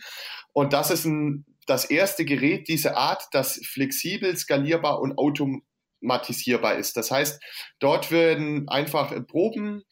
Und 0.52 0.72
das 0.72 0.90
ist 0.90 1.04
ein, 1.04 1.44
das 1.68 1.84
erste 1.84 2.24
Gerät 2.24 2.66
dieser 2.66 2.96
Art, 2.96 3.28
das 3.30 3.60
flexibel, 3.64 4.36
skalierbar 4.36 5.00
und 5.00 5.16
automatisch 5.16 5.69
automatisierbar 6.00 6.76
ist. 6.76 6.96
Das 6.96 7.10
heißt, 7.10 7.42
dort 7.78 8.10
werden 8.10 8.68
einfach 8.68 9.14
Proben 9.26 9.82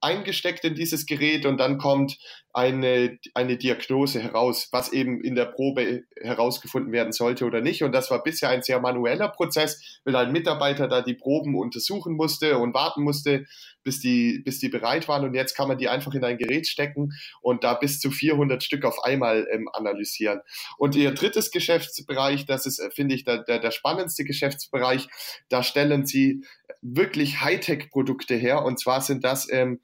eingesteckt 0.00 0.64
in 0.64 0.74
dieses 0.74 1.06
Gerät 1.06 1.46
und 1.46 1.58
dann 1.58 1.78
kommt 1.78 2.18
eine, 2.52 3.18
eine 3.34 3.56
Diagnose 3.56 4.20
heraus, 4.20 4.68
was 4.70 4.92
eben 4.92 5.20
in 5.22 5.34
der 5.34 5.46
Probe 5.46 6.04
herausgefunden 6.20 6.92
werden 6.92 7.12
sollte 7.12 7.44
oder 7.44 7.60
nicht. 7.60 7.82
Und 7.82 7.92
das 7.92 8.10
war 8.10 8.22
bisher 8.22 8.50
ein 8.50 8.62
sehr 8.62 8.78
manueller 8.78 9.28
Prozess, 9.28 10.00
weil 10.04 10.14
ein 10.16 10.32
Mitarbeiter 10.32 10.86
da 10.86 11.02
die 11.02 11.14
Proben 11.14 11.58
untersuchen 11.58 12.14
musste 12.14 12.58
und 12.58 12.74
warten 12.74 13.02
musste, 13.02 13.46
bis 13.86 14.00
die, 14.00 14.40
bis 14.44 14.58
die 14.58 14.68
bereit 14.68 15.06
waren. 15.06 15.24
Und 15.24 15.34
jetzt 15.34 15.56
kann 15.56 15.68
man 15.68 15.78
die 15.78 15.88
einfach 15.88 16.12
in 16.12 16.24
ein 16.24 16.38
Gerät 16.38 16.66
stecken 16.66 17.12
und 17.40 17.62
da 17.62 17.74
bis 17.74 18.00
zu 18.00 18.10
400 18.10 18.64
Stück 18.64 18.84
auf 18.84 19.04
einmal 19.04 19.46
ähm, 19.52 19.68
analysieren. 19.72 20.40
Und 20.76 20.96
ihr 20.96 21.12
drittes 21.12 21.52
Geschäftsbereich, 21.52 22.46
das 22.46 22.66
ist, 22.66 22.82
finde 22.94 23.14
ich, 23.14 23.24
der, 23.24 23.44
der, 23.44 23.60
der 23.60 23.70
spannendste 23.70 24.24
Geschäftsbereich, 24.24 25.06
da 25.48 25.62
stellen 25.62 26.04
sie 26.04 26.44
wirklich 26.82 27.40
Hightech-Produkte 27.40 28.34
her. 28.34 28.64
Und 28.64 28.80
zwar 28.80 29.00
sind 29.02 29.22
das 29.22 29.50
ähm, 29.52 29.80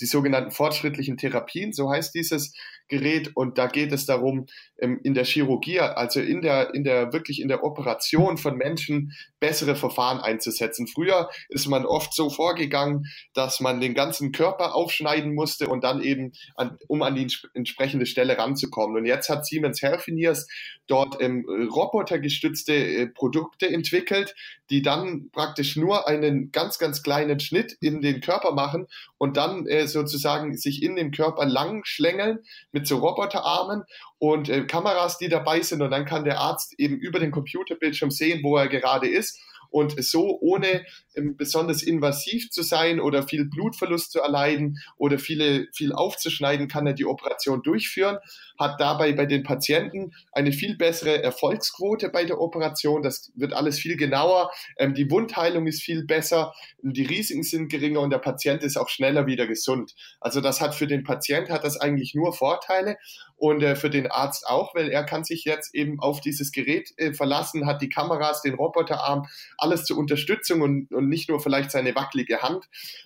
die 0.00 0.06
sogenannten 0.06 0.50
fortschrittlichen 0.50 1.16
Therapien, 1.16 1.72
so 1.72 1.90
heißt 1.90 2.14
dieses 2.14 2.52
Gerät. 2.88 3.30
Und 3.36 3.58
da 3.58 3.68
geht 3.68 3.92
es 3.92 4.06
darum, 4.06 4.46
in 4.78 5.14
der 5.14 5.24
Chirurgie, 5.24 5.80
also 5.80 6.20
in 6.20 6.42
der, 6.42 6.74
in 6.74 6.84
der, 6.84 7.12
wirklich 7.12 7.40
in 7.40 7.48
der 7.48 7.64
Operation 7.64 8.36
von 8.36 8.56
Menschen 8.56 9.12
bessere 9.40 9.74
Verfahren 9.74 10.20
einzusetzen. 10.20 10.86
Früher 10.86 11.30
ist 11.48 11.66
man 11.66 11.86
oft 11.86 12.14
so 12.14 12.28
vorgegangen, 12.28 13.06
dass 13.32 13.60
man 13.60 13.80
den 13.80 13.94
ganzen 13.94 14.32
Körper 14.32 14.74
aufschneiden 14.74 15.34
musste 15.34 15.66
und 15.68 15.82
dann 15.84 16.02
eben, 16.02 16.32
an, 16.56 16.78
um 16.88 17.02
an 17.02 17.14
die 17.14 17.26
entsprechende 17.54 18.06
Stelle 18.06 18.36
ranzukommen. 18.38 18.96
Und 18.96 19.06
jetzt 19.06 19.28
hat 19.28 19.46
Siemens 19.46 19.80
Healthineers 19.82 20.46
dort 20.86 21.20
ähm, 21.20 21.46
robotergestützte 21.72 22.74
äh, 22.74 23.06
Produkte 23.06 23.68
entwickelt, 23.68 24.34
die 24.70 24.82
dann 24.82 25.30
praktisch 25.32 25.76
nur 25.76 26.08
einen 26.08 26.52
ganz, 26.52 26.78
ganz 26.78 27.02
kleinen 27.02 27.40
Schnitt 27.40 27.76
in 27.80 28.00
den 28.00 28.20
Körper 28.20 28.52
machen 28.52 28.86
und 29.18 29.36
dann 29.36 29.66
äh, 29.66 29.86
sozusagen 29.86 30.56
sich 30.56 30.82
in 30.82 30.96
dem 30.96 31.10
Körper 31.10 31.46
lang 31.46 31.84
schlängeln 31.84 32.40
mit 32.72 32.86
so 32.86 32.98
Roboterarmen 32.98 33.84
und 34.18 34.48
äh, 34.48 34.64
Kameras, 34.66 35.18
die 35.18 35.28
dabei 35.28 35.60
sind. 35.60 35.82
Und 35.82 35.90
dann 35.90 36.04
kann 36.04 36.24
der 36.24 36.38
Arzt 36.38 36.74
eben 36.78 36.96
über 36.96 37.18
den 37.18 37.30
Computerbildschirm 37.30 38.10
sehen, 38.10 38.40
wo 38.42 38.56
er 38.56 38.68
gerade 38.68 39.08
ist 39.08 39.40
und 39.70 40.02
so 40.02 40.38
ohne 40.40 40.84
ähm, 41.14 41.36
besonders 41.36 41.82
invasiv 41.82 42.50
zu 42.50 42.62
sein 42.62 43.00
oder 43.00 43.22
viel 43.22 43.44
Blutverlust 43.44 44.12
zu 44.12 44.20
erleiden 44.20 44.78
oder 44.96 45.18
viele, 45.18 45.68
viel 45.74 45.92
aufzuschneiden, 45.92 46.68
kann 46.68 46.86
er 46.86 46.92
die 46.92 47.04
Operation 47.04 47.62
durchführen, 47.62 48.18
hat 48.58 48.80
dabei 48.80 49.12
bei 49.12 49.26
den 49.26 49.42
Patienten 49.42 50.12
eine 50.32 50.52
viel 50.52 50.76
bessere 50.76 51.22
Erfolgsquote 51.22 52.08
bei 52.10 52.24
der 52.24 52.40
Operation. 52.40 53.02
Das 53.02 53.32
wird 53.34 53.52
alles 53.52 53.78
viel 53.78 53.96
genauer. 53.96 54.50
Ähm, 54.78 54.94
die 54.94 55.10
Wundheilung 55.10 55.66
ist 55.66 55.82
viel 55.82 56.04
besser, 56.04 56.54
die 56.82 57.04
Risiken 57.04 57.42
sind 57.42 57.68
geringer 57.68 58.00
und 58.00 58.10
der 58.10 58.18
Patient 58.18 58.62
ist 58.62 58.76
auch 58.76 58.88
schneller 58.88 59.26
wieder 59.26 59.46
gesund. 59.46 59.94
Also 60.20 60.40
das 60.40 60.60
hat 60.60 60.74
für 60.74 60.86
den 60.86 61.04
Patient 61.04 61.50
hat 61.50 61.64
das 61.64 61.78
eigentlich 61.78 62.14
nur 62.14 62.32
Vorteile 62.32 62.96
und 63.36 63.62
äh, 63.62 63.76
für 63.76 63.90
den 63.90 64.10
Arzt 64.10 64.46
auch, 64.46 64.74
weil 64.74 64.88
er 64.88 65.04
kann 65.04 65.24
sich 65.24 65.44
jetzt 65.44 65.74
eben 65.74 66.00
auf 66.00 66.20
dieses 66.20 66.52
Gerät 66.52 66.92
äh, 66.96 67.12
verlassen, 67.12 67.66
hat 67.66 67.82
die 67.82 67.88
Kameras, 67.88 68.42
den 68.42 68.54
Roboterarm, 68.54 69.26
alles 69.58 69.84
zur 69.84 69.98
Unterstützung 69.98 70.62
und, 70.62 70.92
und 70.92 71.08
nicht 71.08 71.28
nur 71.28 71.40
vielleicht 71.40 71.70
seine 71.70 71.94
wackelige 71.94 72.42
Hand. 72.42 72.64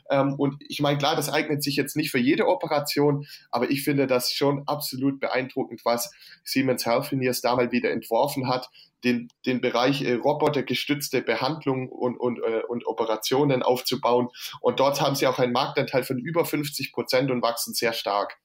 Ähm, 0.09 0.35
und 0.35 0.62
ich 0.69 0.81
meine, 0.81 0.99
klar, 0.99 1.16
das 1.16 1.29
eignet 1.29 1.62
sich 1.62 1.77
jetzt 1.77 1.97
nicht 1.97 2.11
für 2.11 2.19
jede 2.19 2.47
Operation, 2.47 3.27
aber 3.51 3.71
ich 3.71 3.83
finde 3.83 4.07
das 4.07 4.33
schon 4.33 4.62
absolut 4.66 5.19
beeindruckend, 5.21 5.85
was 5.85 6.12
Siemens 6.45 6.87
Healthineers 6.87 7.40
da 7.40 7.57
mal 7.57 7.73
wieder 7.73 7.90
entworfen 7.90 8.49
hat. 8.49 8.71
Den, 9.03 9.29
den 9.47 9.62
Bereich 9.62 10.03
äh, 10.03 10.12
robotergestützte 10.12 11.23
Behandlung 11.23 11.88
und, 11.88 12.19
und, 12.19 12.38
äh, 12.40 12.61
und 12.69 12.87
Operationen 12.87 13.62
aufzubauen. 13.62 14.29
Und 14.61 14.79
dort 14.79 15.01
haben 15.01 15.14
sie 15.14 15.27
auch 15.27 15.38
einen 15.38 15.55
Marktanteil 15.55 16.03
von 16.03 16.19
über 16.19 16.45
50 16.45 16.93
Prozent 16.93 17.31
und 17.31 17.40
wachsen 17.40 17.73
sehr 17.73 17.95
stark. 17.95 18.38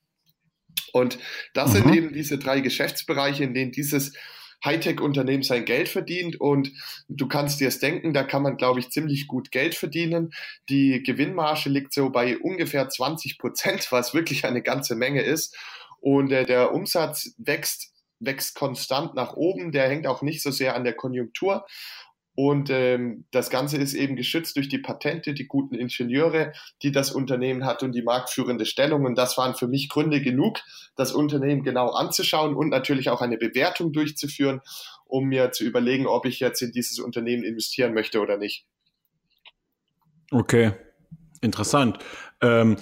Und 0.95 1.19
das 1.53 1.71
mhm. 1.71 1.73
sind 1.73 1.93
eben 1.93 2.13
diese 2.13 2.37
drei 2.37 2.61
Geschäftsbereiche, 2.61 3.43
in 3.43 3.53
denen 3.53 3.73
dieses 3.73 4.13
Hightech-Unternehmen 4.63 5.43
sein 5.43 5.65
Geld 5.65 5.89
verdient 5.89 6.39
und 6.39 6.71
du 7.09 7.27
kannst 7.27 7.59
dir 7.59 7.67
es 7.67 7.79
denken, 7.79 8.13
da 8.13 8.23
kann 8.23 8.41
man, 8.41 8.55
glaube 8.55 8.79
ich, 8.79 8.91
ziemlich 8.91 9.27
gut 9.27 9.51
Geld 9.51 9.75
verdienen. 9.75 10.31
Die 10.69 11.03
Gewinnmarge 11.03 11.69
liegt 11.69 11.93
so 11.93 12.09
bei 12.09 12.37
ungefähr 12.37 12.87
20 12.87 13.37
Prozent, 13.37 13.87
was 13.91 14.13
wirklich 14.13 14.45
eine 14.45 14.61
ganze 14.61 14.95
Menge 14.95 15.21
ist. 15.21 15.57
Und 15.99 16.31
äh, 16.31 16.45
der 16.45 16.73
Umsatz 16.73 17.35
wächst, 17.39 17.91
wächst 18.19 18.55
konstant 18.55 19.15
nach 19.15 19.33
oben. 19.33 19.73
Der 19.73 19.89
hängt 19.89 20.07
auch 20.07 20.21
nicht 20.21 20.41
so 20.41 20.49
sehr 20.49 20.77
an 20.77 20.85
der 20.85 20.93
Konjunktur. 20.93 21.65
Und 22.35 22.69
ähm, 22.69 23.25
das 23.31 23.49
Ganze 23.49 23.77
ist 23.77 23.93
eben 23.93 24.17
geschützt 24.17 24.57
durch 24.57 24.67
die 24.67 24.77
Patente, 24.77 25.33
die 25.33 25.47
guten 25.47 25.75
Ingenieure, 25.75 26.51
die 26.83 26.91
das 26.91 27.11
Unternehmen 27.11 27.65
hat 27.65 27.81
und 27.81 27.93
die 27.93 28.01
marktführende 28.01 28.65
Stellung. 28.65 29.05
Und 29.05 29.17
das 29.17 29.37
waren 29.37 29.55
für 29.55 29.67
mich 29.67 29.87
Gründe 29.87 30.21
genug, 30.21 30.59
das 30.97 31.13
Unternehmen 31.13 31.63
genau 31.63 31.91
anzuschauen 31.91 32.55
und 32.55 32.69
natürlich 32.69 33.09
auch 33.09 33.21
eine 33.21 33.37
Bewertung 33.37 33.93
durchzuführen, 33.93 34.61
um 35.05 35.25
mir 35.29 35.51
zu 35.51 35.63
überlegen, 35.63 36.07
ob 36.07 36.25
ich 36.25 36.41
jetzt 36.41 36.61
in 36.61 36.73
dieses 36.73 36.99
Unternehmen 36.99 37.43
investieren 37.43 37.93
möchte 37.93 38.19
oder 38.19 38.37
nicht. 38.37 38.65
Okay, 40.31 40.73
interessant. 41.41 41.99
Ähm, 42.41 42.75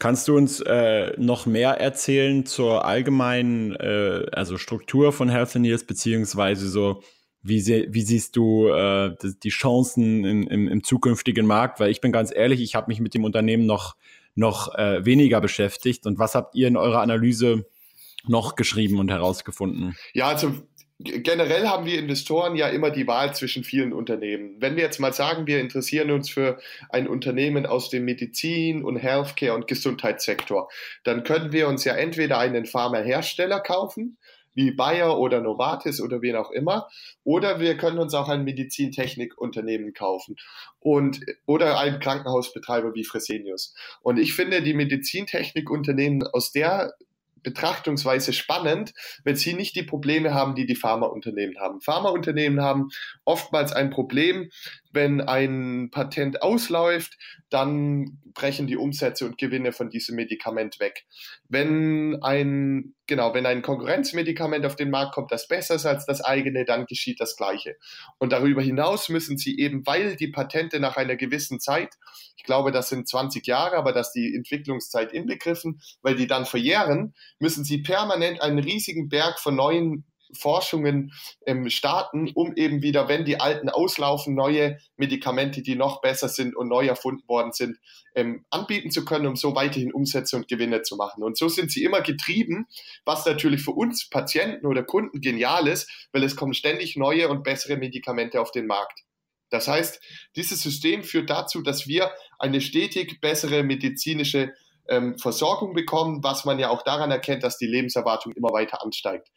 Kannst 0.00 0.28
du 0.28 0.36
uns 0.36 0.60
äh, 0.60 1.12
noch 1.18 1.46
mehr 1.46 1.80
erzählen 1.80 2.46
zur 2.46 2.84
allgemeinen 2.84 3.74
äh, 3.74 4.26
also 4.30 4.56
Struktur 4.56 5.12
von 5.12 5.28
Healthineers, 5.28 5.82
beziehungsweise 5.82 6.68
so, 6.68 7.02
wie, 7.42 7.60
sie, 7.60 7.86
wie 7.90 8.02
siehst 8.02 8.36
du 8.36 8.68
äh, 8.68 9.14
die 9.42 9.48
Chancen 9.50 10.24
in, 10.24 10.46
im, 10.46 10.68
im 10.68 10.84
zukünftigen 10.84 11.46
Markt? 11.46 11.80
Weil 11.80 11.90
ich 11.90 12.00
bin 12.00 12.12
ganz 12.12 12.34
ehrlich, 12.34 12.60
ich 12.60 12.74
habe 12.74 12.88
mich 12.88 13.00
mit 13.00 13.14
dem 13.14 13.24
Unternehmen 13.24 13.66
noch, 13.66 13.96
noch 14.34 14.74
äh, 14.74 15.04
weniger 15.04 15.40
beschäftigt. 15.40 16.06
Und 16.06 16.18
was 16.18 16.34
habt 16.34 16.54
ihr 16.54 16.68
in 16.68 16.76
eurer 16.76 17.00
Analyse 17.00 17.66
noch 18.26 18.56
geschrieben 18.56 18.98
und 18.98 19.10
herausgefunden? 19.10 19.96
Ja, 20.12 20.28
also 20.28 20.52
generell 20.98 21.68
haben 21.68 21.86
wir 21.86 21.98
Investoren 21.98 22.56
ja 22.56 22.68
immer 22.68 22.90
die 22.90 23.06
Wahl 23.06 23.34
zwischen 23.34 23.62
vielen 23.62 23.92
Unternehmen. 23.92 24.56
Wenn 24.58 24.74
wir 24.74 24.82
jetzt 24.82 24.98
mal 24.98 25.12
sagen, 25.12 25.46
wir 25.46 25.60
interessieren 25.60 26.10
uns 26.10 26.28
für 26.28 26.58
ein 26.90 27.06
Unternehmen 27.06 27.66
aus 27.66 27.88
dem 27.88 28.04
Medizin- 28.04 28.82
und 28.82 28.96
Healthcare- 28.96 29.54
und 29.54 29.68
Gesundheitssektor, 29.68 30.68
dann 31.04 31.22
können 31.22 31.52
wir 31.52 31.68
uns 31.68 31.84
ja 31.84 31.94
entweder 31.94 32.38
einen 32.38 32.66
Pharmahersteller 32.66 33.60
kaufen, 33.60 34.18
wie 34.58 34.72
Bayer 34.72 35.18
oder 35.18 35.40
Novartis 35.40 36.00
oder 36.00 36.20
wen 36.20 36.34
auch 36.34 36.50
immer, 36.50 36.88
oder 37.22 37.60
wir 37.60 37.76
können 37.76 37.98
uns 37.98 38.12
auch 38.12 38.28
ein 38.28 38.42
Medizintechnikunternehmen 38.42 39.94
kaufen 39.94 40.36
und 40.80 41.20
oder 41.46 41.78
einen 41.78 42.00
Krankenhausbetreiber 42.00 42.92
wie 42.94 43.04
Fresenius. 43.04 43.74
Und 44.02 44.18
ich 44.18 44.34
finde 44.34 44.60
die 44.60 44.74
Medizintechnikunternehmen 44.74 46.26
aus 46.26 46.50
der 46.50 46.92
Betrachtungsweise 47.44 48.32
spannend, 48.32 48.92
wenn 49.22 49.36
sie 49.36 49.54
nicht 49.54 49.76
die 49.76 49.84
Probleme 49.84 50.34
haben, 50.34 50.56
die 50.56 50.66
die 50.66 50.74
Pharmaunternehmen 50.74 51.60
haben. 51.60 51.80
Pharmaunternehmen 51.80 52.60
haben 52.60 52.88
oftmals 53.24 53.72
ein 53.72 53.90
Problem, 53.90 54.50
wenn 54.92 55.20
ein 55.20 55.90
Patent 55.90 56.42
ausläuft, 56.42 57.18
dann 57.50 58.18
brechen 58.34 58.66
die 58.66 58.76
Umsätze 58.76 59.26
und 59.26 59.38
Gewinne 59.38 59.72
von 59.72 59.90
diesem 59.90 60.16
Medikament 60.16 60.80
weg. 60.80 61.06
Wenn 61.48 62.22
ein, 62.22 62.94
genau, 63.06 63.34
wenn 63.34 63.46
ein 63.46 63.62
Konkurrenzmedikament 63.62 64.64
auf 64.64 64.76
den 64.76 64.90
Markt 64.90 65.14
kommt, 65.14 65.32
das 65.32 65.48
besser 65.48 65.74
ist 65.74 65.86
als 65.86 66.06
das 66.06 66.20
eigene, 66.20 66.64
dann 66.64 66.86
geschieht 66.86 67.20
das 67.20 67.36
Gleiche. 67.36 67.76
Und 68.18 68.32
darüber 68.32 68.62
hinaus 68.62 69.08
müssen 69.08 69.38
sie 69.38 69.58
eben, 69.58 69.86
weil 69.86 70.16
die 70.16 70.28
Patente 70.28 70.80
nach 70.80 70.96
einer 70.96 71.16
gewissen 71.16 71.60
Zeit, 71.60 71.94
ich 72.36 72.44
glaube, 72.44 72.70
das 72.70 72.88
sind 72.88 73.08
20 73.08 73.46
Jahre, 73.46 73.76
aber 73.76 73.92
das 73.92 74.12
die 74.12 74.34
Entwicklungszeit 74.34 75.12
inbegriffen, 75.12 75.80
weil 76.02 76.16
die 76.16 76.26
dann 76.26 76.46
verjähren, 76.46 77.14
müssen 77.38 77.64
sie 77.64 77.78
permanent 77.78 78.40
einen 78.40 78.58
riesigen 78.58 79.08
Berg 79.08 79.38
von 79.40 79.56
neuen 79.56 80.04
Forschungen 80.32 81.12
ähm, 81.46 81.68
starten, 81.70 82.30
um 82.34 82.54
eben 82.56 82.82
wieder, 82.82 83.08
wenn 83.08 83.24
die 83.24 83.40
alten 83.40 83.68
auslaufen, 83.68 84.34
neue 84.34 84.78
Medikamente, 84.96 85.62
die 85.62 85.74
noch 85.74 86.00
besser 86.00 86.28
sind 86.28 86.56
und 86.56 86.68
neu 86.68 86.86
erfunden 86.86 87.26
worden 87.28 87.52
sind, 87.52 87.78
ähm, 88.14 88.44
anbieten 88.50 88.90
zu 88.90 89.04
können, 89.04 89.26
um 89.26 89.36
so 89.36 89.54
weiterhin 89.54 89.92
Umsätze 89.92 90.36
und 90.36 90.48
Gewinne 90.48 90.82
zu 90.82 90.96
machen. 90.96 91.22
Und 91.22 91.36
so 91.38 91.48
sind 91.48 91.70
sie 91.70 91.84
immer 91.84 92.00
getrieben, 92.00 92.66
was 93.04 93.24
natürlich 93.26 93.62
für 93.62 93.72
uns 93.72 94.08
Patienten 94.08 94.66
oder 94.66 94.82
Kunden 94.82 95.20
genial 95.20 95.68
ist, 95.68 95.90
weil 96.12 96.24
es 96.24 96.36
kommen 96.36 96.54
ständig 96.54 96.96
neue 96.96 97.28
und 97.28 97.42
bessere 97.42 97.76
Medikamente 97.76 98.40
auf 98.40 98.50
den 98.50 98.66
Markt. 98.66 99.04
Das 99.50 99.68
heißt, 99.68 100.00
dieses 100.36 100.60
System 100.60 101.02
führt 101.02 101.30
dazu, 101.30 101.62
dass 101.62 101.86
wir 101.86 102.10
eine 102.38 102.60
stetig 102.60 103.20
bessere 103.20 103.62
medizinische 103.62 104.52
ähm, 104.88 105.18
Versorgung 105.18 105.74
bekommen, 105.74 106.22
was 106.22 106.44
man 106.44 106.58
ja 106.58 106.70
auch 106.70 106.82
daran 106.82 107.10
erkennt, 107.10 107.42
dass 107.42 107.58
die 107.58 107.66
Lebenserwartung 107.66 108.32
immer 108.32 108.52
weiter 108.52 108.82
ansteigt. 108.82 109.28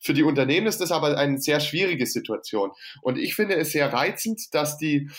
Für 0.00 0.14
die 0.14 0.22
Unternehmen 0.22 0.66
ist 0.66 0.80
das 0.80 0.92
aber 0.92 1.16
eine 1.16 1.38
sehr 1.38 1.60
schwierige 1.60 2.06
Situation. 2.06 2.70
Und 3.02 3.18
ich 3.18 3.34
finde 3.34 3.56
es 3.56 3.72
sehr 3.72 3.92
reizend, 3.92 4.40
dass 4.52 4.78
die 4.78 5.10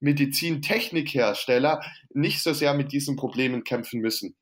Medizintechnikhersteller 0.00 1.80
nicht 2.10 2.42
so 2.42 2.52
sehr 2.52 2.74
mit 2.74 2.92
diesen 2.92 3.16
Problemen 3.16 3.64
kämpfen 3.64 4.00
müssen. 4.00 4.36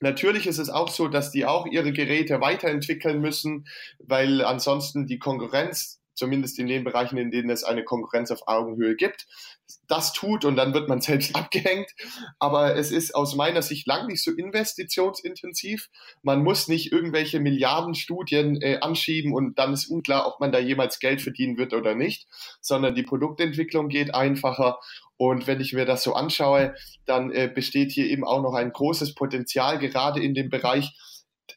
Natürlich 0.00 0.46
ist 0.46 0.58
es 0.58 0.70
auch 0.70 0.88
so, 0.88 1.08
dass 1.08 1.30
die 1.30 1.46
auch 1.46 1.66
ihre 1.66 1.92
Geräte 1.92 2.40
weiterentwickeln 2.40 3.20
müssen, 3.20 3.66
weil 3.98 4.44
ansonsten 4.44 5.06
die 5.06 5.18
Konkurrenz 5.18 6.00
zumindest 6.14 6.58
in 6.58 6.66
den 6.66 6.84
Bereichen, 6.84 7.18
in 7.18 7.30
denen 7.30 7.50
es 7.50 7.64
eine 7.64 7.84
Konkurrenz 7.84 8.30
auf 8.30 8.46
Augenhöhe 8.46 8.96
gibt, 8.96 9.26
das 9.88 10.12
tut 10.12 10.44
und 10.44 10.56
dann 10.56 10.74
wird 10.74 10.88
man 10.88 11.00
selbst 11.02 11.34
abgehängt. 11.34 11.90
Aber 12.38 12.76
es 12.76 12.90
ist 12.90 13.14
aus 13.14 13.34
meiner 13.34 13.62
Sicht 13.62 13.86
lang 13.86 14.06
nicht 14.06 14.22
so 14.22 14.30
investitionsintensiv. 14.30 15.88
Man 16.22 16.42
muss 16.42 16.68
nicht 16.68 16.92
irgendwelche 16.92 17.40
Milliardenstudien 17.40 18.60
äh, 18.60 18.78
anschieben 18.80 19.34
und 19.34 19.58
dann 19.58 19.72
ist 19.72 19.86
unklar, 19.86 20.26
ob 20.26 20.40
man 20.40 20.52
da 20.52 20.58
jemals 20.58 20.98
Geld 20.98 21.22
verdienen 21.22 21.56
wird 21.56 21.72
oder 21.72 21.94
nicht, 21.94 22.26
sondern 22.60 22.94
die 22.94 23.02
Produktentwicklung 23.02 23.88
geht 23.88 24.14
einfacher. 24.14 24.78
Und 25.16 25.46
wenn 25.46 25.60
ich 25.60 25.72
mir 25.72 25.84
das 25.84 26.02
so 26.02 26.14
anschaue, 26.14 26.74
dann 27.06 27.30
äh, 27.30 27.50
besteht 27.52 27.92
hier 27.92 28.06
eben 28.06 28.24
auch 28.24 28.42
noch 28.42 28.54
ein 28.54 28.72
großes 28.72 29.14
Potenzial, 29.14 29.78
gerade 29.78 30.22
in 30.22 30.34
dem 30.34 30.50
Bereich 30.50 30.92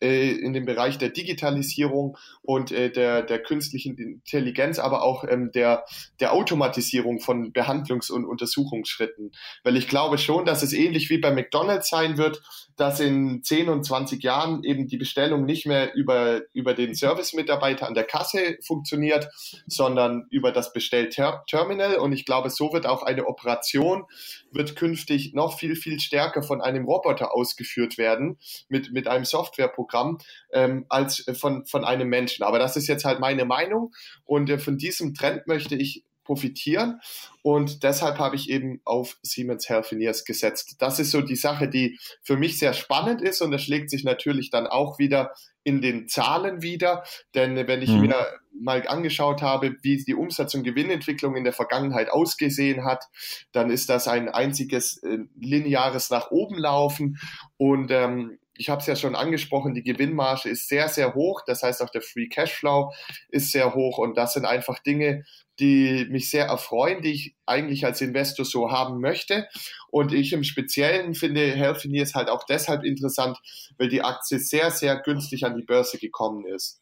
äh, 0.02 0.32
in 0.32 0.54
dem 0.54 0.66
Bereich 0.66 0.98
der 0.98 1.10
Digitalisierung 1.10 2.18
und 2.42 2.72
äh, 2.72 2.92
der, 2.92 3.22
der 3.22 3.40
künstlichen 3.40 3.98
Intelligenz, 3.98 4.80
aber 4.80 5.04
auch 5.04 5.24
ähm, 5.28 5.52
der, 5.52 5.86
der 6.20 6.34
Automatisierung 6.34 7.20
von 7.20 7.54
Behandlungs- 7.54 8.12
und 8.12 8.26
Untersuchungsschritten. 8.26 9.32
Weil 9.64 9.78
ich 9.78 9.88
glaube 9.88 10.18
schon, 10.18 10.46
dass 10.46 10.64
es 10.64 10.74
ähnlich 10.74 11.10
wie 11.10 11.18
bei 11.18 11.32
McDonald's 11.32 11.90
sein 11.90 12.18
wird, 12.18 12.42
dass 12.78 13.00
in 13.00 13.44
10 13.44 13.70
und 13.70 13.84
20 13.84 14.24
Jahren 14.24 14.64
eben 14.64 14.88
die 14.88 14.98
Bestellung 14.98 15.46
nicht 15.46 15.66
mehr 15.66 15.94
über, 15.96 16.42
über 16.54 16.74
den 16.74 16.94
Service-Mitarbeiter 16.96 17.88
an 17.88 17.96
der 17.96 18.04
Kasse 18.04 18.58
funktioniert, 18.64 19.30
sondern 19.66 20.28
über 20.30 20.52
das 20.52 20.72
Bestellterminal. 20.72 21.98
Und 21.98 22.14
ich 22.14 22.24
glaube, 22.24 22.50
so 22.52 22.72
wird 22.72 22.86
auch 22.86 23.04
eine 23.04 23.26
Operation 23.26 24.06
wird 24.52 24.76
künftig 24.76 25.34
noch 25.34 25.58
viel, 25.58 25.76
viel 25.76 26.00
stärker 26.00 26.44
von 26.44 26.62
einem 26.62 26.86
Roboter 26.86 27.36
ausgeführt 27.36 27.98
werden, 27.98 28.38
mit, 28.70 28.92
mit 28.92 29.08
einem 29.08 29.26
Softwareprogramm, 29.26 30.20
ähm, 30.54 30.86
als 30.90 31.26
von, 31.40 31.66
von 31.66 31.84
einem 31.84 32.08
Menschen. 32.08 32.44
Aber 32.44 32.60
das 32.60 32.78
ist 32.78 32.88
jetzt 32.88 33.06
halt 33.06 33.20
meine 33.20 33.46
Meinung 33.46 33.94
und 34.24 34.50
äh, 34.50 34.60
von 34.60 34.78
diesem 34.78 35.14
Trend 35.14 35.48
möchte 35.48 35.76
ich 35.76 36.04
profitieren. 36.28 37.00
Und 37.42 37.84
deshalb 37.84 38.20
habe 38.20 38.36
ich 38.36 38.50
eben 38.50 38.82
auf 38.84 39.18
Siemens 39.24 39.70
Healthineers 39.70 40.26
gesetzt. 40.26 40.76
Das 40.80 41.00
ist 41.00 41.12
so 41.12 41.22
die 41.22 41.38
Sache, 41.38 41.70
die 41.70 41.98
für 42.22 42.36
mich 42.36 42.60
sehr 42.60 42.74
spannend 42.74 43.22
ist 43.22 43.42
und 43.42 43.52
das 43.52 43.64
schlägt 43.64 43.90
sich 43.90 44.04
natürlich 44.04 44.52
dann 44.52 44.68
auch 44.68 45.00
wieder 45.00 45.34
in 45.64 45.82
den 45.82 46.08
Zahlen 46.10 46.62
wieder. 46.62 47.04
Denn 47.34 47.56
wenn 47.68 47.82
ich 47.82 47.90
mhm. 47.90 48.02
mir 48.02 48.28
mal 48.60 48.86
angeschaut 48.88 49.42
habe, 49.42 49.78
wie 49.82 50.04
die 50.04 50.16
Umsatz- 50.16 50.56
und 50.56 50.64
Gewinnentwicklung 50.64 51.36
in 51.36 51.46
der 51.46 51.54
Vergangenheit 51.54 52.10
ausgesehen 52.10 52.84
hat, 52.84 53.06
dann 53.54 53.70
ist 53.70 53.90
das 53.90 54.08
ein 54.08 54.30
einziges 54.30 55.02
äh, 55.04 55.20
lineares 55.40 56.10
nach 56.10 56.32
oben 56.32 56.58
laufen 56.58 57.18
und 57.58 57.90
ähm, 57.92 58.38
ich 58.58 58.70
habe 58.70 58.82
es 58.82 58.88
ja 58.88 58.96
schon 58.96 59.16
angesprochen, 59.16 59.74
die 59.74 59.84
Gewinnmarge 59.84 60.50
ist 60.50 60.68
sehr, 60.68 60.90
sehr 60.90 61.14
hoch. 61.14 61.42
Das 61.46 61.64
heißt, 61.64 61.82
auch 61.82 61.90
der 61.90 62.02
Free 62.02 62.28
Cashflow 62.28 62.94
ist 63.30 63.52
sehr 63.52 63.74
hoch. 63.76 63.98
Und 63.98 64.18
das 64.18 64.34
sind 64.34 64.46
einfach 64.46 64.80
Dinge, 64.80 65.24
die 65.60 66.06
mich 66.10 66.30
sehr 66.30 66.46
erfreuen, 66.46 67.02
die 67.02 67.12
ich 67.12 67.36
eigentlich 67.46 67.86
als 67.86 68.02
Investor 68.02 68.46
so 68.46 68.72
haben 68.72 69.00
möchte. 69.00 69.48
Und 69.90 70.14
ich 70.14 70.34
im 70.34 70.44
Speziellen 70.44 71.16
finde 71.16 71.56
Healthineers 71.56 72.16
halt 72.16 72.30
auch 72.30 72.44
deshalb 72.46 72.84
interessant, 72.84 73.38
weil 73.78 73.90
die 73.90 74.04
Aktie 74.04 74.40
sehr, 74.40 74.72
sehr 74.72 74.98
günstig 74.98 75.46
an 75.46 75.56
die 75.56 75.64
Börse 75.66 75.98
gekommen 75.98 76.46
ist. 76.46 76.82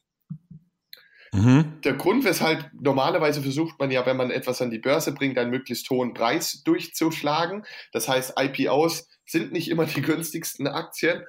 Mhm. 1.36 1.82
Der 1.84 1.94
Grund, 1.94 2.24
weshalb 2.24 2.70
normalerweise 2.80 3.42
versucht 3.42 3.78
man 3.80 3.92
ja, 3.92 4.06
wenn 4.06 4.16
man 4.18 4.32
etwas 4.32 4.62
an 4.62 4.72
die 4.72 4.80
Börse 4.80 5.14
bringt, 5.14 5.38
einen 5.38 5.52
möglichst 5.52 5.90
hohen 5.90 6.14
Preis 6.14 6.64
durchzuschlagen. 6.64 7.66
Das 7.92 8.08
heißt, 8.08 8.40
IPOs 8.40 9.08
sind 9.26 9.52
nicht 9.52 9.70
immer 9.70 9.86
die 9.86 10.02
günstigsten 10.02 10.68
Aktien. 10.68 11.24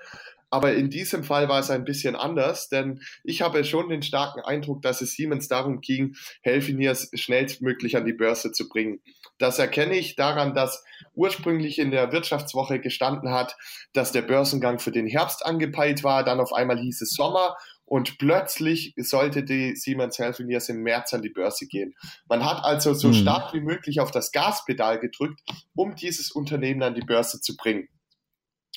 Aber 0.51 0.75
in 0.75 0.91
diesem 0.91 1.25
Fall 1.25 1.49
war 1.49 1.61
es 1.61 1.71
ein 1.71 1.85
bisschen 1.85 2.15
anders, 2.15 2.69
denn 2.69 3.01
ich 3.25 3.43
habe 3.43 3.65
schon 3.65 3.89
den 3.89 4.03
starken 4.03 4.41
Eindruck, 4.41 4.83
dass 4.83 5.01
es 5.01 5.13
Siemens 5.13 5.49
darum 5.49 5.81
ging, 5.81 6.15
Healthineers 6.43 7.11
schnellstmöglich 7.15 7.97
an 7.97 8.05
die 8.05 8.13
Börse 8.13 8.53
zu 8.53 8.69
bringen. 8.69 9.01
Das 9.39 9.59
erkenne 9.59 9.97
ich 9.97 10.17
daran, 10.17 10.55
dass 10.55 10.85
ursprünglich 11.15 11.79
in 11.79 11.91
der 11.91 12.13
Wirtschaftswoche 12.13 12.81
gestanden 12.81 13.31
hat, 13.31 13.57
dass 13.93 14.13
der 14.13 14.23
Börsengang 14.23 14.79
für 14.79 14.93
den 14.93 15.07
Herbst 15.07 15.45
angepeilt 15.45 16.05
war, 16.05 16.25
dann 16.25 16.41
auf 16.41 16.53
einmal 16.53 16.79
hieß 16.79 17.03
es 17.03 17.11
Sommer 17.11 17.57
und 17.87 18.19
plötzlich 18.19 18.95
sollte 18.97 19.45
die 19.45 19.77
Siemens 19.77 20.19
Healthineers 20.19 20.69
im 20.69 20.83
März 20.83 21.15
an 21.15 21.23
die 21.23 21.31
Börse 21.31 21.67
gehen. 21.67 21.95
Man 22.29 22.45
hat 22.45 22.65
also 22.65 22.95
so 22.95 23.09
mhm. 23.09 23.15
stark 23.15 23.55
wie 23.55 23.61
möglich 23.61 24.01
auf 24.01 24.11
das 24.11 24.33
Gaspedal 24.33 24.99
gedrückt, 24.99 25.41
um 25.75 25.95
dieses 25.95 26.31
Unternehmen 26.31 26.83
an 26.83 26.95
die 26.95 27.07
Börse 27.07 27.41
zu 27.41 27.57
bringen. 27.57 27.89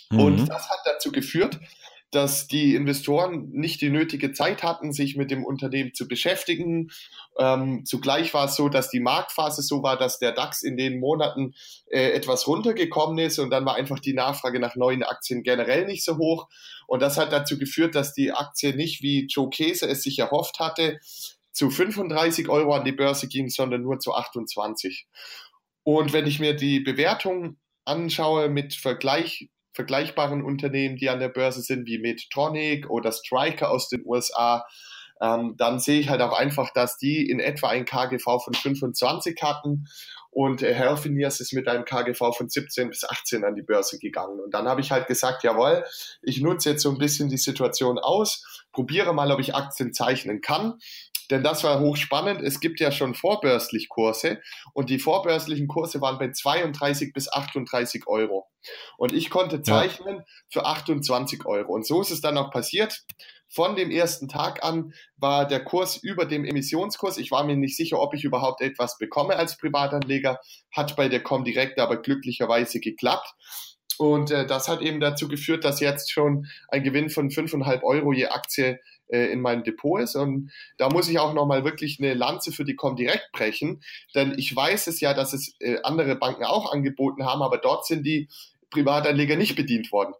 Mhm. 0.09 0.19
Und 0.19 0.47
das 0.47 0.69
hat 0.69 0.79
dazu 0.85 1.11
geführt, 1.11 1.59
dass 2.11 2.47
die 2.47 2.73
Investoren 2.73 3.49
nicht 3.51 3.81
die 3.81 3.91
nötige 3.91 4.31
Zeit 4.33 4.63
hatten, 4.63 4.91
sich 4.91 5.15
mit 5.15 5.29
dem 5.29 5.45
Unternehmen 5.45 5.93
zu 5.93 6.07
beschäftigen. 6.07 6.89
Ähm, 7.37 7.85
zugleich 7.85 8.33
war 8.33 8.45
es 8.45 8.55
so, 8.55 8.67
dass 8.67 8.89
die 8.89 8.99
Marktphase 8.99 9.61
so 9.61 9.83
war, 9.83 9.95
dass 9.95 10.17
der 10.17 10.31
DAX 10.31 10.63
in 10.63 10.75
den 10.75 10.99
Monaten 10.99 11.53
äh, 11.91 12.09
etwas 12.11 12.47
runtergekommen 12.47 13.19
ist 13.19 13.37
und 13.37 13.51
dann 13.51 13.65
war 13.65 13.75
einfach 13.75 13.99
die 13.99 14.13
Nachfrage 14.13 14.59
nach 14.59 14.75
neuen 14.75 15.03
Aktien 15.03 15.43
generell 15.43 15.85
nicht 15.85 16.03
so 16.03 16.17
hoch. 16.17 16.47
Und 16.87 17.01
das 17.01 17.17
hat 17.17 17.31
dazu 17.31 17.59
geführt, 17.59 17.93
dass 17.93 18.13
die 18.13 18.31
Aktie 18.31 18.75
nicht 18.75 19.03
wie 19.03 19.27
Joe 19.27 19.49
Käse 19.49 19.87
es 19.87 20.01
sich 20.01 20.17
erhofft 20.17 20.59
hatte, 20.59 20.99
zu 21.51 21.69
35 21.69 22.49
Euro 22.49 22.73
an 22.73 22.85
die 22.85 22.91
Börse 22.91 23.27
ging, 23.27 23.49
sondern 23.49 23.83
nur 23.83 23.99
zu 23.99 24.13
28. 24.15 25.07
Und 25.83 26.13
wenn 26.13 26.25
ich 26.25 26.39
mir 26.39 26.55
die 26.55 26.79
Bewertung 26.79 27.57
anschaue 27.85 28.49
mit 28.49 28.73
Vergleich 28.73 29.49
vergleichbaren 29.79 30.43
Unternehmen, 30.43 30.97
die 30.97 31.09
an 31.09 31.21
der 31.21 31.29
Börse 31.29 31.61
sind, 31.61 31.87
wie 31.87 31.99
Medtronic 31.99 32.89
oder 32.89 33.13
Stryker 33.13 33.71
aus 33.71 33.87
den 33.87 34.05
USA, 34.05 34.65
ähm, 35.21 35.55
dann 35.55 35.79
sehe 35.79 36.01
ich 36.01 36.09
halt 36.09 36.19
auch 36.19 36.37
einfach, 36.37 36.73
dass 36.73 36.97
die 36.97 37.29
in 37.29 37.39
etwa 37.39 37.69
ein 37.69 37.85
KGV 37.85 38.43
von 38.43 38.53
25 38.53 39.41
hatten 39.41 39.87
und 40.31 40.61
äh, 40.61 40.73
Healthineers 40.73 41.39
ist 41.39 41.53
mit 41.53 41.69
einem 41.69 41.85
KGV 41.85 42.35
von 42.35 42.49
17 42.49 42.89
bis 42.89 43.05
18 43.05 43.45
an 43.45 43.55
die 43.55 43.61
Börse 43.61 43.99
gegangen. 43.99 44.41
Und 44.41 44.53
dann 44.53 44.67
habe 44.67 44.81
ich 44.81 44.91
halt 44.91 45.07
gesagt, 45.07 45.43
jawohl, 45.43 45.85
ich 46.21 46.41
nutze 46.41 46.71
jetzt 46.71 46.83
so 46.83 46.89
ein 46.89 46.97
bisschen 46.97 47.29
die 47.29 47.37
Situation 47.37 47.97
aus, 47.97 48.65
probiere 48.73 49.13
mal, 49.13 49.31
ob 49.31 49.39
ich 49.39 49.55
Aktien 49.55 49.93
zeichnen 49.93 50.41
kann. 50.41 50.75
Denn 51.29 51.43
das 51.43 51.63
war 51.63 51.79
hochspannend. 51.79 52.41
Es 52.41 52.59
gibt 52.59 52.79
ja 52.79 52.91
schon 52.91 53.13
vorbörslich 53.13 53.89
Kurse 53.89 54.41
und 54.73 54.89
die 54.89 54.99
vorbörslichen 54.99 55.67
Kurse 55.67 56.01
waren 56.01 56.17
bei 56.17 56.31
32 56.31 57.13
bis 57.13 57.31
38 57.31 58.07
Euro. 58.07 58.47
Und 58.97 59.13
ich 59.13 59.29
konnte 59.29 59.61
zeichnen 59.61 60.17
ja. 60.17 60.23
für 60.49 60.65
28 60.65 61.45
Euro. 61.45 61.73
Und 61.73 61.85
so 61.85 62.01
ist 62.01 62.11
es 62.11 62.21
dann 62.21 62.37
auch 62.37 62.51
passiert. 62.51 63.03
Von 63.47 63.75
dem 63.75 63.89
ersten 63.89 64.27
Tag 64.27 64.63
an 64.63 64.93
war 65.17 65.47
der 65.47 65.63
Kurs 65.63 65.97
über 65.97 66.25
dem 66.25 66.45
Emissionskurs. 66.45 67.17
Ich 67.17 67.31
war 67.31 67.43
mir 67.43 67.57
nicht 67.57 67.75
sicher, 67.75 67.99
ob 67.99 68.13
ich 68.13 68.23
überhaupt 68.23 68.61
etwas 68.61 68.97
bekomme 68.97 69.35
als 69.37 69.57
Privatanleger. 69.57 70.39
Hat 70.71 70.95
bei 70.95 71.09
der 71.09 71.23
Comdirect 71.23 71.79
aber 71.79 71.97
glücklicherweise 71.97 72.79
geklappt. 72.79 73.33
Und 73.97 74.31
äh, 74.31 74.45
das 74.45 74.69
hat 74.69 74.81
eben 74.81 74.99
dazu 74.99 75.27
geführt, 75.27 75.65
dass 75.65 75.79
jetzt 75.79 76.11
schon 76.11 76.47
ein 76.69 76.83
Gewinn 76.83 77.09
von 77.09 77.29
5,5 77.29 77.83
Euro 77.83 78.13
je 78.13 78.27
Aktie 78.27 78.79
in 79.09 79.41
meinem 79.41 79.63
Depot 79.63 80.01
ist. 80.01 80.15
Und 80.15 80.51
da 80.77 80.89
muss 80.89 81.09
ich 81.09 81.19
auch 81.19 81.33
nochmal 81.33 81.63
wirklich 81.63 81.99
eine 81.99 82.13
Lanze 82.13 82.51
für 82.51 82.65
die 82.65 82.75
Comdirect 82.75 83.31
brechen, 83.31 83.81
denn 84.15 84.35
ich 84.37 84.55
weiß 84.55 84.87
es 84.87 84.99
ja, 84.99 85.13
dass 85.13 85.33
es 85.33 85.55
äh, 85.59 85.77
andere 85.83 86.15
Banken 86.15 86.43
auch 86.43 86.71
angeboten 86.71 87.25
haben, 87.25 87.41
aber 87.41 87.57
dort 87.57 87.85
sind 87.85 88.05
die 88.05 88.29
Privatanleger 88.69 89.35
nicht 89.35 89.55
bedient 89.55 89.91
worden. 89.91 90.13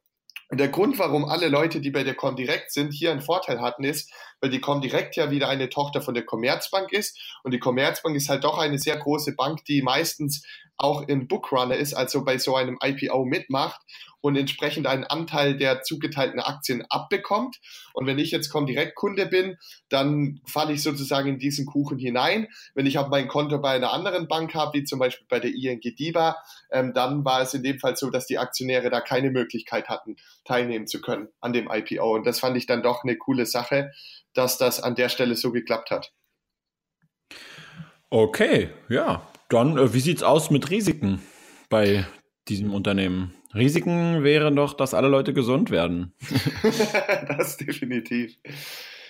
Und 0.51 0.59
der 0.59 0.69
Grund, 0.69 0.97
warum 0.97 1.25
alle 1.25 1.47
Leute, 1.47 1.79
die 1.79 1.91
bei 1.91 2.03
der 2.03 2.15
Comdirect 2.15 2.71
sind, 2.71 2.91
hier 2.91 3.11
einen 3.11 3.21
Vorteil 3.21 3.61
hatten, 3.61 3.83
ist, 3.83 4.11
weil 4.41 4.49
die 4.49 4.59
Comdirect 4.59 5.15
ja 5.15 5.29
wieder 5.29 5.47
eine 5.47 5.69
Tochter 5.69 6.01
von 6.01 6.15
der 6.15 6.25
Commerzbank 6.25 6.91
ist. 6.91 7.19
Und 7.43 7.51
die 7.53 7.59
Commerzbank 7.59 8.15
ist 8.15 8.29
halt 8.29 8.43
doch 8.43 8.57
eine 8.57 8.79
sehr 8.79 8.97
große 8.97 9.35
Bank, 9.35 9.63
die 9.65 9.83
meistens 9.83 10.43
auch 10.79 11.07
in 11.07 11.27
Bookrunner 11.27 11.75
ist, 11.75 11.93
also 11.93 12.23
bei 12.23 12.37
so 12.37 12.55
einem 12.55 12.79
IPO 12.81 13.25
mitmacht 13.25 13.81
und 14.21 14.35
entsprechend 14.35 14.87
einen 14.87 15.03
Anteil 15.03 15.57
der 15.57 15.81
zugeteilten 15.81 16.39
Aktien 16.39 16.83
abbekommt. 16.89 17.59
Und 17.93 18.05
wenn 18.05 18.19
ich 18.19 18.31
jetzt 18.31 18.53
direkt 18.53 18.95
Kunde 18.95 19.25
bin, 19.25 19.57
dann 19.89 20.41
falle 20.45 20.73
ich 20.73 20.83
sozusagen 20.83 21.29
in 21.29 21.39
diesen 21.39 21.65
Kuchen 21.65 21.97
hinein. 21.97 22.47
Wenn 22.73 22.85
ich 22.85 22.97
aber 22.97 23.09
mein 23.09 23.27
Konto 23.27 23.59
bei 23.59 23.71
einer 23.71 23.93
anderen 23.93 24.27
Bank 24.27 24.53
habe, 24.55 24.79
wie 24.79 24.83
zum 24.83 24.99
Beispiel 24.99 25.27
bei 25.29 25.39
der 25.39 25.51
ING 25.51 25.81
DIBA, 25.81 26.35
ähm, 26.71 26.93
dann 26.93 27.23
war 27.23 27.41
es 27.41 27.53
in 27.53 27.63
dem 27.63 27.79
Fall 27.79 27.95
so, 27.95 28.09
dass 28.09 28.25
die 28.25 28.37
Aktionäre 28.37 28.89
da 28.89 29.01
keine 29.01 29.31
Möglichkeit 29.31 29.89
hatten, 29.89 30.17
teilnehmen 30.45 30.87
zu 30.87 31.01
können 31.01 31.29
an 31.39 31.53
dem 31.53 31.69
IPO. 31.71 32.15
Und 32.15 32.25
das 32.25 32.39
fand 32.39 32.57
ich 32.57 32.65
dann 32.65 32.83
doch 32.83 33.03
eine 33.03 33.17
coole 33.17 33.45
Sache, 33.45 33.91
dass 34.33 34.57
das 34.57 34.81
an 34.81 34.95
der 34.95 35.09
Stelle 35.09 35.35
so 35.35 35.51
geklappt 35.51 35.91
hat. 35.91 36.11
Okay, 38.11 38.69
ja, 38.89 39.27
dann, 39.49 39.77
äh, 39.77 39.93
wie 39.93 39.99
sieht's 39.99 40.23
aus 40.23 40.49
mit 40.51 40.69
Risiken 40.69 41.21
bei 41.69 42.05
diesem 42.47 42.73
Unternehmen? 42.73 43.33
Risiken 43.53 44.23
wären 44.23 44.55
doch, 44.55 44.73
dass 44.73 44.93
alle 44.93 45.07
Leute 45.07 45.33
gesund 45.33 45.71
werden. 45.71 46.13
das 47.27 47.57
definitiv. 47.57 48.37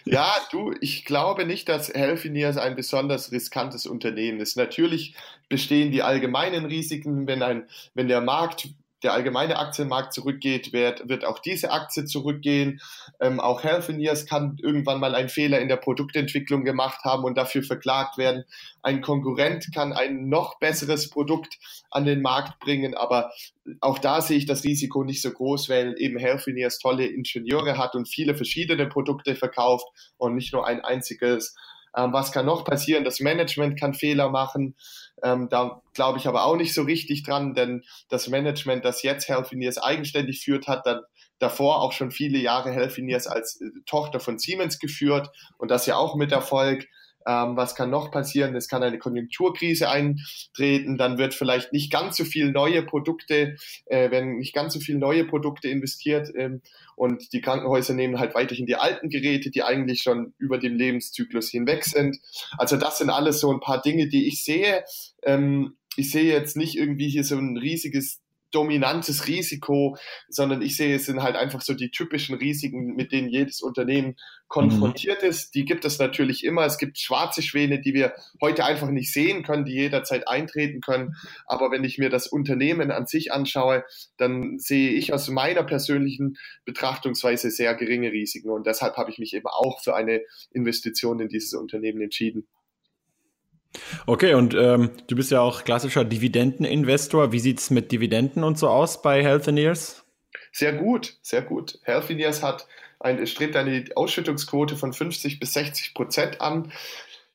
Ja, 0.06 0.34
du, 0.52 0.74
ich 0.80 1.04
glaube 1.04 1.46
nicht, 1.46 1.68
dass 1.68 1.94
Healthineers 1.94 2.58
ein 2.58 2.76
besonders 2.76 3.32
riskantes 3.32 3.86
Unternehmen 3.86 4.40
ist. 4.40 4.56
Natürlich 4.56 5.14
bestehen 5.50 5.92
die 5.92 6.04
allgemeinen 6.04 6.66
Risiken, 6.66 7.28
wenn 7.28 7.44
ein, 7.44 7.68
wenn 7.94 8.08
der 8.08 8.22
Markt 8.22 8.70
der 9.04 9.14
allgemeine 9.14 9.58
Aktienmarkt 9.58 10.14
zurückgeht, 10.14 10.74
wird, 10.74 11.08
wird 11.08 11.26
auch 11.26 11.40
diese 11.40 11.72
Aktie 11.72 12.06
zurückgehen. 12.06 12.82
Ähm, 13.20 13.40
auch 13.40 13.64
Healthineers 13.64 14.26
kann 14.26 14.58
irgendwann 14.62 15.00
mal 15.00 15.16
einen 15.16 15.30
Fehler 15.30 15.60
in 15.60 15.70
der 15.70 15.78
Produktentwicklung 15.78 16.64
gemacht 16.64 17.04
haben 17.04 17.24
und 17.24 17.38
dafür 17.38 17.64
verklagt 17.64 18.18
werden. 18.18 18.44
Ein 18.82 19.02
Konkurrent 19.02 19.68
kann 19.74 19.94
ein 19.94 20.28
noch 20.28 20.60
besseres 20.60 21.10
Produkt 21.10 21.58
an 21.92 22.06
den 22.06 22.22
Markt 22.22 22.60
bringen, 22.60 22.96
aber 22.96 23.32
auch 23.82 24.00
da 24.00 24.22
sehe 24.22 24.38
ich 24.38 24.46
das 24.46 24.64
Risiko 24.64 25.04
nicht 25.04 25.22
so 25.22 25.32
groß, 25.32 25.70
weil 25.70 25.96
eben 25.98 26.18
Healthineers 26.18 26.80
tolle 26.80 27.06
Ingenieure 27.06 27.78
hat 27.78 27.96
und 27.96 28.08
viele 28.08 28.36
verschiedene 28.36 28.88
Produkte 28.88 29.36
verkauft 29.36 29.88
und 30.18 30.36
nicht 30.36 30.54
nur 30.54 30.66
ein 30.66 30.82
einziges. 30.82 31.56
Ähm, 31.96 32.14
was 32.14 32.32
kann 32.32 32.46
noch 32.46 32.64
passieren? 32.66 33.04
Das 33.04 33.20
Management 33.20 33.80
kann 33.80 33.94
Fehler 33.94 34.30
machen. 34.30 34.76
Ähm, 35.24 35.50
da 35.50 35.82
glaube 35.94 36.18
ich 36.18 36.28
aber 36.28 36.46
auch 36.46 36.56
nicht 36.56 36.74
so 36.74 36.84
richtig 36.84 37.24
dran, 37.24 37.54
denn 37.54 37.84
das 38.10 38.28
Management, 38.28 38.86
das 38.86 39.04
jetzt 39.04 39.28
Healthineers 39.28 39.78
eigenständig 39.78 40.42
führt, 40.44 40.68
hat 40.68 40.86
dann 40.86 41.02
davor 41.40 41.82
auch 41.82 41.92
schon 41.92 42.12
viele 42.12 42.38
Jahre 42.38 42.72
Healthineers 42.72 43.28
als 43.28 43.60
äh, 43.62 43.66
Tochter 43.86 44.20
von 44.20 44.40
Siemens 44.40 44.80
geführt 44.80 45.30
und 45.58 45.72
das 45.72 45.86
ja 45.86 45.96
auch 45.96 46.16
mit 46.16 46.32
Erfolg. 46.32 46.88
Ähm, 47.30 47.56
was 47.56 47.76
kann 47.76 47.92
noch 47.92 48.10
passieren? 48.10 48.56
Es 48.56 48.68
kann 48.68 48.82
eine 48.82 48.98
Konjunkturkrise 48.98 49.88
eintreten, 49.88 50.98
dann 50.98 51.20
wird 51.20 51.36
vielleicht 51.36 51.72
nicht 51.74 51.92
ganz 51.92 52.18
so 52.18 52.26
viel 52.26 52.52
neue 52.52 52.82
Produkte, 52.82 53.56
äh, 53.86 54.10
werden 54.10 54.38
nicht 54.38 54.56
ganz 54.56 54.74
so 54.74 54.80
viel 54.80 54.98
neue 54.98 55.26
Produkte 55.26 55.68
investiert 55.68 56.32
ähm, 56.36 56.64
und 56.96 57.32
die 57.32 57.42
Krankenhäuser 57.42 57.94
nehmen 57.94 58.18
halt 58.18 58.34
weiterhin 58.34 58.66
die 58.66 58.78
alten 58.78 59.10
Geräte, 59.10 59.52
die 59.52 59.62
eigentlich 59.62 60.02
schon 60.02 60.34
über 60.40 60.58
dem 60.58 60.76
Lebenszyklus 60.76 61.50
hinweg 61.52 61.86
sind. 61.86 62.18
Also 62.58 62.78
das 62.78 62.98
sind 62.98 63.12
alles 63.12 63.40
so 63.40 63.52
ein 63.54 63.60
paar 63.60 63.80
Dinge, 63.80 64.08
die 64.08 64.28
ich 64.28 64.44
sehe. 64.44 64.84
Ähm, 65.24 65.76
ich 65.98 66.10
sehe 66.10 66.34
jetzt 66.34 66.58
nicht 66.58 66.78
irgendwie 66.78 67.10
hier 67.10 67.24
so 67.24 67.38
ein 67.38 67.58
riesiges 67.58 68.22
dominantes 68.52 69.28
Risiko, 69.28 69.98
sondern 70.28 70.62
ich 70.62 70.76
sehe, 70.76 70.96
es 70.96 71.06
sind 71.06 71.22
halt 71.22 71.36
einfach 71.36 71.62
so 71.62 71.74
die 71.74 71.92
typischen 71.92 72.36
Risiken, 72.36 72.96
mit 72.96 73.12
denen 73.12 73.30
jedes 73.30 73.62
Unternehmen 73.62 74.16
konfrontiert 74.48 75.22
mhm. 75.22 75.30
ist. 75.30 75.54
Die 75.56 75.64
gibt 75.64 75.86
es 75.86 76.00
natürlich 76.00 76.44
immer. 76.44 76.66
Es 76.66 76.78
gibt 76.78 76.98
schwarze 76.98 77.42
Schwäne, 77.42 77.80
die 77.80 77.94
wir 77.94 78.14
heute 78.42 78.66
einfach 78.66 78.90
nicht 78.90 79.14
sehen 79.14 79.44
können, 79.44 79.66
die 79.66 79.74
jederzeit 79.74 80.28
eintreten 80.28 80.82
können. 80.82 81.16
Aber 81.46 81.72
wenn 81.72 81.84
ich 81.84 81.98
mir 81.98 82.10
das 82.10 82.28
Unternehmen 82.28 82.92
an 82.92 83.06
sich 83.06 83.32
anschaue, 83.32 83.86
dann 84.18 84.58
sehe 84.58 84.92
ich 84.92 85.14
aus 85.14 85.30
meiner 85.30 85.64
persönlichen 85.64 86.38
Betrachtungsweise 86.66 87.52
sehr 87.52 87.76
geringe 87.76 88.12
Risiken. 88.12 88.50
Und 88.50 88.66
deshalb 88.66 88.98
habe 88.98 89.12
ich 89.12 89.20
mich 89.20 89.34
eben 89.34 89.48
auch 89.48 89.82
für 89.82 89.96
eine 89.96 90.22
Investition 90.52 91.20
in 91.20 91.30
dieses 91.30 91.54
Unternehmen 91.54 92.02
entschieden. 92.02 92.48
Okay, 94.06 94.34
und 94.34 94.54
ähm, 94.56 94.92
du 95.08 95.16
bist 95.16 95.32
ja 95.32 95.42
auch 95.42 95.64
klassischer 95.64 96.04
Dividendeninvestor. 96.04 97.32
Wie 97.32 97.40
sieht 97.40 97.60
es 97.60 97.70
mit 97.70 97.92
Dividenden 97.92 98.44
und 98.44 98.58
so 98.58 98.68
aus 98.70 99.02
bei 99.02 99.24
Healthineers? 99.24 100.06
Sehr 100.52 100.74
gut, 100.74 101.18
sehr 101.22 101.42
gut. 101.42 101.80
Healthineers 101.84 102.42
hat 102.42 102.68
ein, 103.00 103.26
strebt 103.28 103.56
eine 103.56 103.86
Ausschüttungsquote 103.96 104.76
von 104.76 104.94
50 104.94 105.40
bis 105.40 105.54
60 105.54 105.94
Prozent 105.94 106.42
an. 106.42 106.72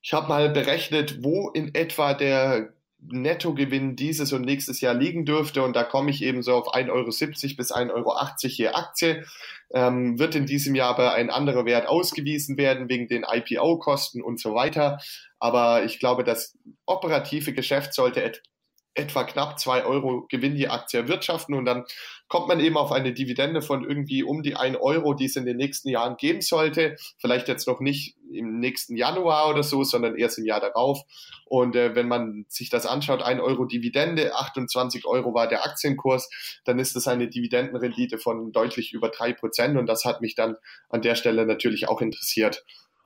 Ich 0.03 0.13
habe 0.13 0.29
mal 0.29 0.51
berechnet, 0.51 1.23
wo 1.23 1.51
in 1.51 1.75
etwa 1.75 2.13
der 2.15 2.75
Nettogewinn 3.11 3.97
dieses 3.97 4.33
und 4.33 4.43
nächstes 4.43 4.81
Jahr 4.81 4.95
liegen 4.95 5.25
dürfte. 5.25 5.63
Und 5.63 5.75
da 5.77 5.85
komme 5.85 6.11
ich 6.11 6.23
eben 6.23 6.43
so 6.43 6.55
auf 6.55 6.75
1,70 6.75 6.91
Euro 6.91 7.07
bis 7.07 7.73
1,80 7.73 7.93
Euro 7.93 8.15
je 8.41 8.69
Aktie. 8.69 9.25
Ähm, 9.73 10.19
wird 10.19 10.35
in 10.35 10.47
diesem 10.47 10.75
Jahr 10.75 10.91
aber 10.91 11.15
ein 11.15 11.31
anderer 11.31 11.65
Wert 11.65 11.87
ausgewiesen 11.89 12.57
werden 12.57 12.89
wegen 12.89 13.09
den 13.09 13.25
IPO-Kosten 13.29 14.23
und 14.23 14.41
so 14.41 14.55
weiter. 14.55 14.99
Aber 15.39 15.85
ich 15.85 15.99
glaube, 15.99 16.25
das 16.25 16.57
operative 16.87 17.53
Geschäft 17.53 17.95
sollte 17.95 18.23
etwa 18.95 19.25
knapp 19.25 19.59
zwei 19.59 19.85
Euro 19.85 20.27
Gewinn 20.29 20.55
die 20.55 20.69
Aktie 20.69 21.01
erwirtschaften 21.01 21.55
und 21.55 21.65
dann 21.65 21.85
kommt 22.29 22.49
man 22.49 22.61
eben 22.61 22.77
auf 22.77 22.93
eine 22.93 23.13
Dividende 23.13 23.61
von 23.61 23.89
irgendwie 23.89 24.23
um 24.23 24.43
die 24.43 24.57
ein 24.57 24.77
Euro, 24.77 25.15
die 25.15 25.27
es 25.27 25.37
in 25.37 25.45
den 25.45 25.57
nächsten 25.57 25.89
Jahren 25.89 26.17
geben 26.17 26.41
sollte. 26.41 26.97
Vielleicht 27.19 27.49
jetzt 27.49 27.67
noch 27.67 27.81
nicht 27.81 28.17
im 28.33 28.59
nächsten 28.59 28.97
Januar 28.97 29.51
oder 29.51 29.63
so, 29.63 29.85
sondern 29.85 30.17
erst 30.17 30.39
im 30.39 30.45
Jahr 30.45 30.61
darauf. 30.61 31.03
Und 31.45 31.77
äh, 31.77 31.95
wenn 31.95 32.09
man 32.09 32.47
sich 32.49 32.71
das 32.71 32.87
anschaut, 32.87 33.23
ein 33.23 33.41
Euro 33.41 33.67
Dividende, 33.67 34.35
28 34.35 35.07
Euro 35.07 35.35
war 35.35 35.49
der 35.49 35.65
Aktienkurs, 35.65 36.31
dann 36.65 36.79
ist 36.79 36.97
das 36.97 37.07
eine 37.07 37.29
Dividendenrendite 37.29 38.19
von 38.19 38.53
deutlich 38.53 38.93
über 38.93 39.11
drei 39.11 39.33
Prozent 39.33 39.77
und 39.77 39.87
das 39.87 40.05
hat 40.05 40.21
mich 40.21 40.35
dann 40.35 40.57
an 40.89 41.03
der 41.03 41.15
Stelle 41.15 41.47
natürlich 41.47 41.89
auch 41.89 42.01
interessiert 42.01 42.65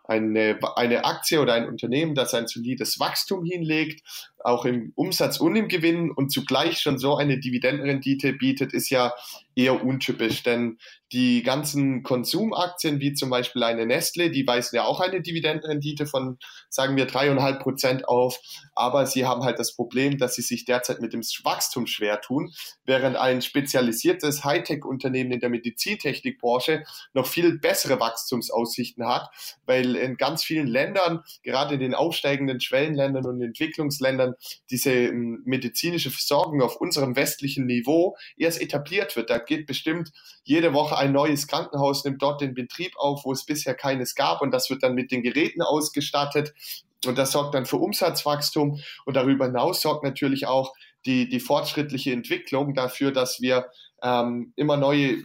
eine, 0.08 0.58
eine 0.76 1.04
Aktie 1.04 1.40
oder 1.40 1.52
ein 1.54 1.68
Unternehmen, 1.68 2.14
das 2.14 2.34
ein 2.34 2.48
solides 2.48 2.98
Wachstum 2.98 3.44
hinlegt, 3.44 4.02
auch 4.42 4.64
im 4.64 4.92
Umsatz 4.96 5.38
und 5.38 5.54
im 5.54 5.68
Gewinn. 5.68 6.10
Und 6.10 6.32
zugleich 6.32 6.80
schon 6.80 6.98
so 6.98 7.16
eine 7.16 7.38
Dividendenrendite 7.38 8.32
bietet, 8.32 8.72
ist 8.72 8.88
ja 8.88 9.12
eher 9.54 9.84
untypisch, 9.84 10.42
denn 10.42 10.78
die 11.12 11.42
ganzen 11.42 12.02
Konsumaktien, 12.02 13.00
wie 13.00 13.14
zum 13.14 13.30
Beispiel 13.30 13.62
eine 13.62 13.86
Nestle, 13.86 14.30
die 14.30 14.46
weisen 14.46 14.76
ja 14.76 14.84
auch 14.84 15.00
eine 15.00 15.22
Dividendenrendite 15.22 16.06
von, 16.06 16.38
sagen 16.68 16.96
wir, 16.96 17.06
dreieinhalb 17.06 17.60
Prozent 17.60 18.06
auf, 18.06 18.38
aber 18.74 19.06
sie 19.06 19.24
haben 19.24 19.42
halt 19.42 19.58
das 19.58 19.74
Problem, 19.74 20.18
dass 20.18 20.34
sie 20.34 20.42
sich 20.42 20.66
derzeit 20.66 21.00
mit 21.00 21.14
dem 21.14 21.22
Wachstum 21.44 21.86
schwer 21.86 22.20
tun, 22.20 22.52
während 22.84 23.16
ein 23.16 23.40
spezialisiertes 23.40 24.44
Hightech-Unternehmen 24.44 25.32
in 25.32 25.40
der 25.40 25.48
Medizintechnikbranche 25.48 26.84
noch 27.14 27.26
viel 27.26 27.58
bessere 27.58 28.00
Wachstumsaussichten 28.00 29.06
hat, 29.06 29.30
weil 29.64 29.96
in 29.96 30.16
ganz 30.16 30.44
vielen 30.44 30.66
Ländern, 30.66 31.22
gerade 31.42 31.74
in 31.74 31.80
den 31.80 31.94
aufsteigenden 31.94 32.60
Schwellenländern 32.60 33.24
und 33.24 33.40
Entwicklungsländern, 33.40 34.34
diese 34.70 34.92
ähm, 34.92 35.42
medizinische 35.46 36.10
Versorgung 36.10 36.60
auf 36.60 36.76
unserem 36.76 37.16
westlichen 37.16 37.64
Niveau 37.64 38.16
erst 38.36 38.60
etabliert 38.60 39.16
wird. 39.16 39.30
Da 39.30 39.38
geht 39.38 39.66
bestimmt 39.66 40.10
jede 40.44 40.74
Woche 40.74 40.97
ein 40.98 41.12
neues 41.12 41.46
Krankenhaus, 41.46 42.04
nimmt 42.04 42.22
dort 42.22 42.40
den 42.40 42.54
Betrieb 42.54 42.92
auf, 42.96 43.24
wo 43.24 43.32
es 43.32 43.44
bisher 43.44 43.74
keines 43.74 44.14
gab 44.14 44.42
und 44.42 44.50
das 44.50 44.68
wird 44.70 44.82
dann 44.82 44.94
mit 44.94 45.10
den 45.10 45.22
Geräten 45.22 45.62
ausgestattet. 45.62 46.52
Und 47.06 47.16
das 47.16 47.30
sorgt 47.30 47.54
dann 47.54 47.64
für 47.64 47.76
Umsatzwachstum 47.76 48.80
und 49.04 49.16
darüber 49.16 49.46
hinaus 49.46 49.80
sorgt 49.80 50.02
natürlich 50.02 50.46
auch 50.46 50.74
die, 51.06 51.28
die 51.28 51.40
fortschrittliche 51.40 52.12
Entwicklung 52.12 52.74
dafür, 52.74 53.12
dass 53.12 53.40
wir 53.40 53.66
ähm, 54.02 54.52
immer 54.56 54.76
neue 54.76 55.22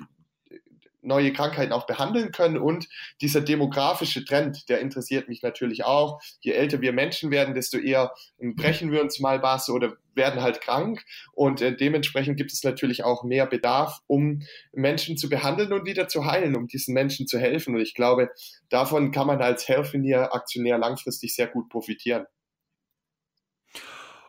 neue 1.03 1.33
Krankheiten 1.33 1.73
auch 1.73 1.85
behandeln 1.85 2.31
können. 2.31 2.57
Und 2.57 2.87
dieser 3.21 3.41
demografische 3.41 4.25
Trend, 4.25 4.69
der 4.69 4.79
interessiert 4.79 5.27
mich 5.27 5.41
natürlich 5.43 5.85
auch. 5.85 6.21
Je 6.39 6.53
älter 6.53 6.81
wir 6.81 6.93
Menschen 6.93 7.31
werden, 7.31 7.53
desto 7.53 7.77
eher 7.77 8.13
brechen 8.39 8.91
wir 8.91 9.01
uns 9.01 9.19
mal 9.19 9.41
was 9.43 9.69
oder 9.69 9.93
werden 10.15 10.41
halt 10.41 10.61
krank. 10.61 11.03
Und 11.33 11.61
äh, 11.61 11.75
dementsprechend 11.75 12.37
gibt 12.37 12.51
es 12.51 12.63
natürlich 12.63 13.03
auch 13.03 13.23
mehr 13.23 13.45
Bedarf, 13.45 13.99
um 14.07 14.41
Menschen 14.71 15.17
zu 15.17 15.29
behandeln 15.29 15.73
und 15.73 15.85
wieder 15.85 16.07
zu 16.07 16.25
heilen, 16.25 16.55
um 16.55 16.67
diesen 16.67 16.93
Menschen 16.93 17.27
zu 17.27 17.39
helfen. 17.39 17.75
Und 17.75 17.81
ich 17.81 17.93
glaube, 17.93 18.29
davon 18.69 19.11
kann 19.11 19.27
man 19.27 19.41
als 19.41 19.67
Healthineer-Aktionär 19.67 20.77
langfristig 20.77 21.35
sehr 21.35 21.47
gut 21.47 21.69
profitieren. 21.69 22.25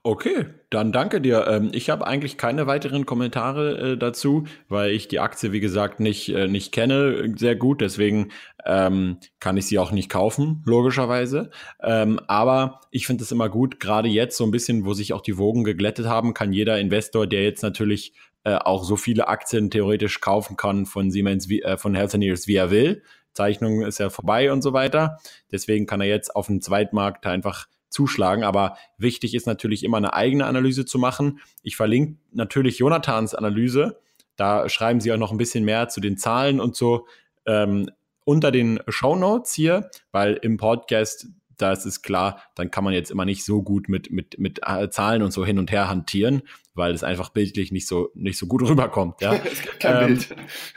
Okay, 0.07 0.45
dann 0.69 0.93
danke 0.93 1.23
dir. 1.23 1.47
Ähm, 1.49 1.71
ich 1.73 1.89
habe 1.89 2.07
eigentlich 2.07 2.37
keine 2.37 2.67
weiteren 2.67 3.07
Kommentare 3.07 3.93
äh, 3.93 3.97
dazu, 3.97 4.45
weil 4.69 4.91
ich 4.91 5.09
die 5.09 5.19
Aktie, 5.19 5.51
wie 5.53 5.61
gesagt, 5.61 5.99
nicht, 5.99 6.29
äh, 6.29 6.47
nicht 6.47 6.73
kenne 6.73 7.33
sehr 7.39 7.57
gut. 7.57 7.81
Deswegen 7.81 8.31
ähm, 8.67 9.17
kann 9.41 9.57
ich 9.57 9.67
sie 9.67 9.79
auch 9.79 9.93
nicht 9.93 10.11
kaufen, 10.11 10.63
logischerweise. 10.67 11.51
Ähm, 11.83 12.21
aber 12.29 12.83
ich 12.91 13.07
finde 13.07 13.25
es 13.25 13.33
immer 13.33 13.49
gut, 13.49 13.81
gerade 13.81 14.11
jetzt 14.11 14.37
so 14.37 14.45
ein 14.45 14.51
bisschen, 14.51 14.85
wo 14.85 14.93
sich 14.93 15.15
auch 15.15 15.23
die 15.23 15.39
Wogen 15.39 15.65
geglättet 15.65 16.05
haben, 16.05 16.35
kann 16.35 16.53
jeder 16.53 16.79
Investor, 16.79 17.27
der 17.27 17.43
jetzt 17.43 17.63
natürlich 17.63 18.13
äh, 18.45 18.57
auch 18.57 18.85
so 18.85 18.97
viele 18.97 19.29
Aktien 19.29 19.71
theoretisch 19.71 20.21
kaufen 20.21 20.59
kann 20.59 20.85
von 20.85 21.11
Siemens, 21.11 21.49
wie, 21.49 21.63
äh, 21.63 21.79
von 21.79 21.95
Healthineers, 21.95 22.47
wie 22.47 22.57
er 22.57 22.71
will. 22.71 23.03
Zeichnung 23.33 23.81
ist 23.81 24.01
ja 24.01 24.11
vorbei 24.11 24.53
und 24.53 24.61
so 24.61 24.75
weiter. 24.75 25.17
Deswegen 25.51 25.87
kann 25.87 26.03
er 26.03 26.09
jetzt 26.09 26.37
auf 26.37 26.49
dem 26.49 26.61
Zweitmarkt 26.61 27.27
einfach 27.27 27.69
zuschlagen. 27.95 28.45
Aber 28.45 28.77
wichtig 28.99 29.35
ist 29.35 29.47
natürlich 29.47 29.85
immer 29.85 29.97
eine 29.97 30.13
eigene 30.13 30.45
Analyse 30.45 30.85
zu 30.85 30.99
machen. 30.99 31.41
Ich 31.63 31.77
verlinke 31.77 32.17
natürlich 32.33 32.79
Jonathans 32.79 33.35
Analyse. 33.35 33.99
Da 34.37 34.69
schreiben 34.69 35.01
sie 35.01 35.13
auch 35.13 35.17
noch 35.17 35.31
ein 35.31 35.39
bisschen 35.39 35.65
mehr 35.65 35.89
zu 35.89 36.01
den 36.01 36.19
Zahlen 36.19 36.61
und 36.61 36.77
so 36.77 37.07
ähm, 37.47 37.91
unter 38.25 38.51
den 38.51 38.81
Show 38.89 39.17
Notes 39.17 39.55
hier, 39.55 39.91
weil 40.11 40.35
im 40.35 40.57
Podcast 40.57 41.29
da 41.57 41.73
ist 41.73 41.85
es 41.85 42.03
klar, 42.03 42.43
dann 42.55 42.71
kann 42.71 42.85
man 42.85 42.93
jetzt 42.93 43.11
immer 43.11 43.25
nicht 43.25 43.45
so 43.45 43.63
gut 43.63 43.89
mit, 43.89 44.11
mit, 44.11 44.39
mit 44.39 44.61
äh, 44.67 44.91
Zahlen 44.91 45.23
und 45.23 45.33
so 45.33 45.45
hin 45.45 45.59
und 45.59 45.71
her 45.71 45.89
hantieren, 45.89 46.43
weil 46.75 46.93
es 46.93 47.05
einfach 47.05 47.31
bildlich 47.31 47.73
nicht 47.73 47.87
so, 47.87 48.11
nicht 48.15 48.39
so 48.39 48.47
gut 48.47 48.63
rüberkommt. 48.69 49.21
Ja? 49.21 49.35
es 49.45 49.63
gibt 49.63 49.81
kein 49.81 50.03
ähm, 50.03 50.07
Bild. 50.07 50.37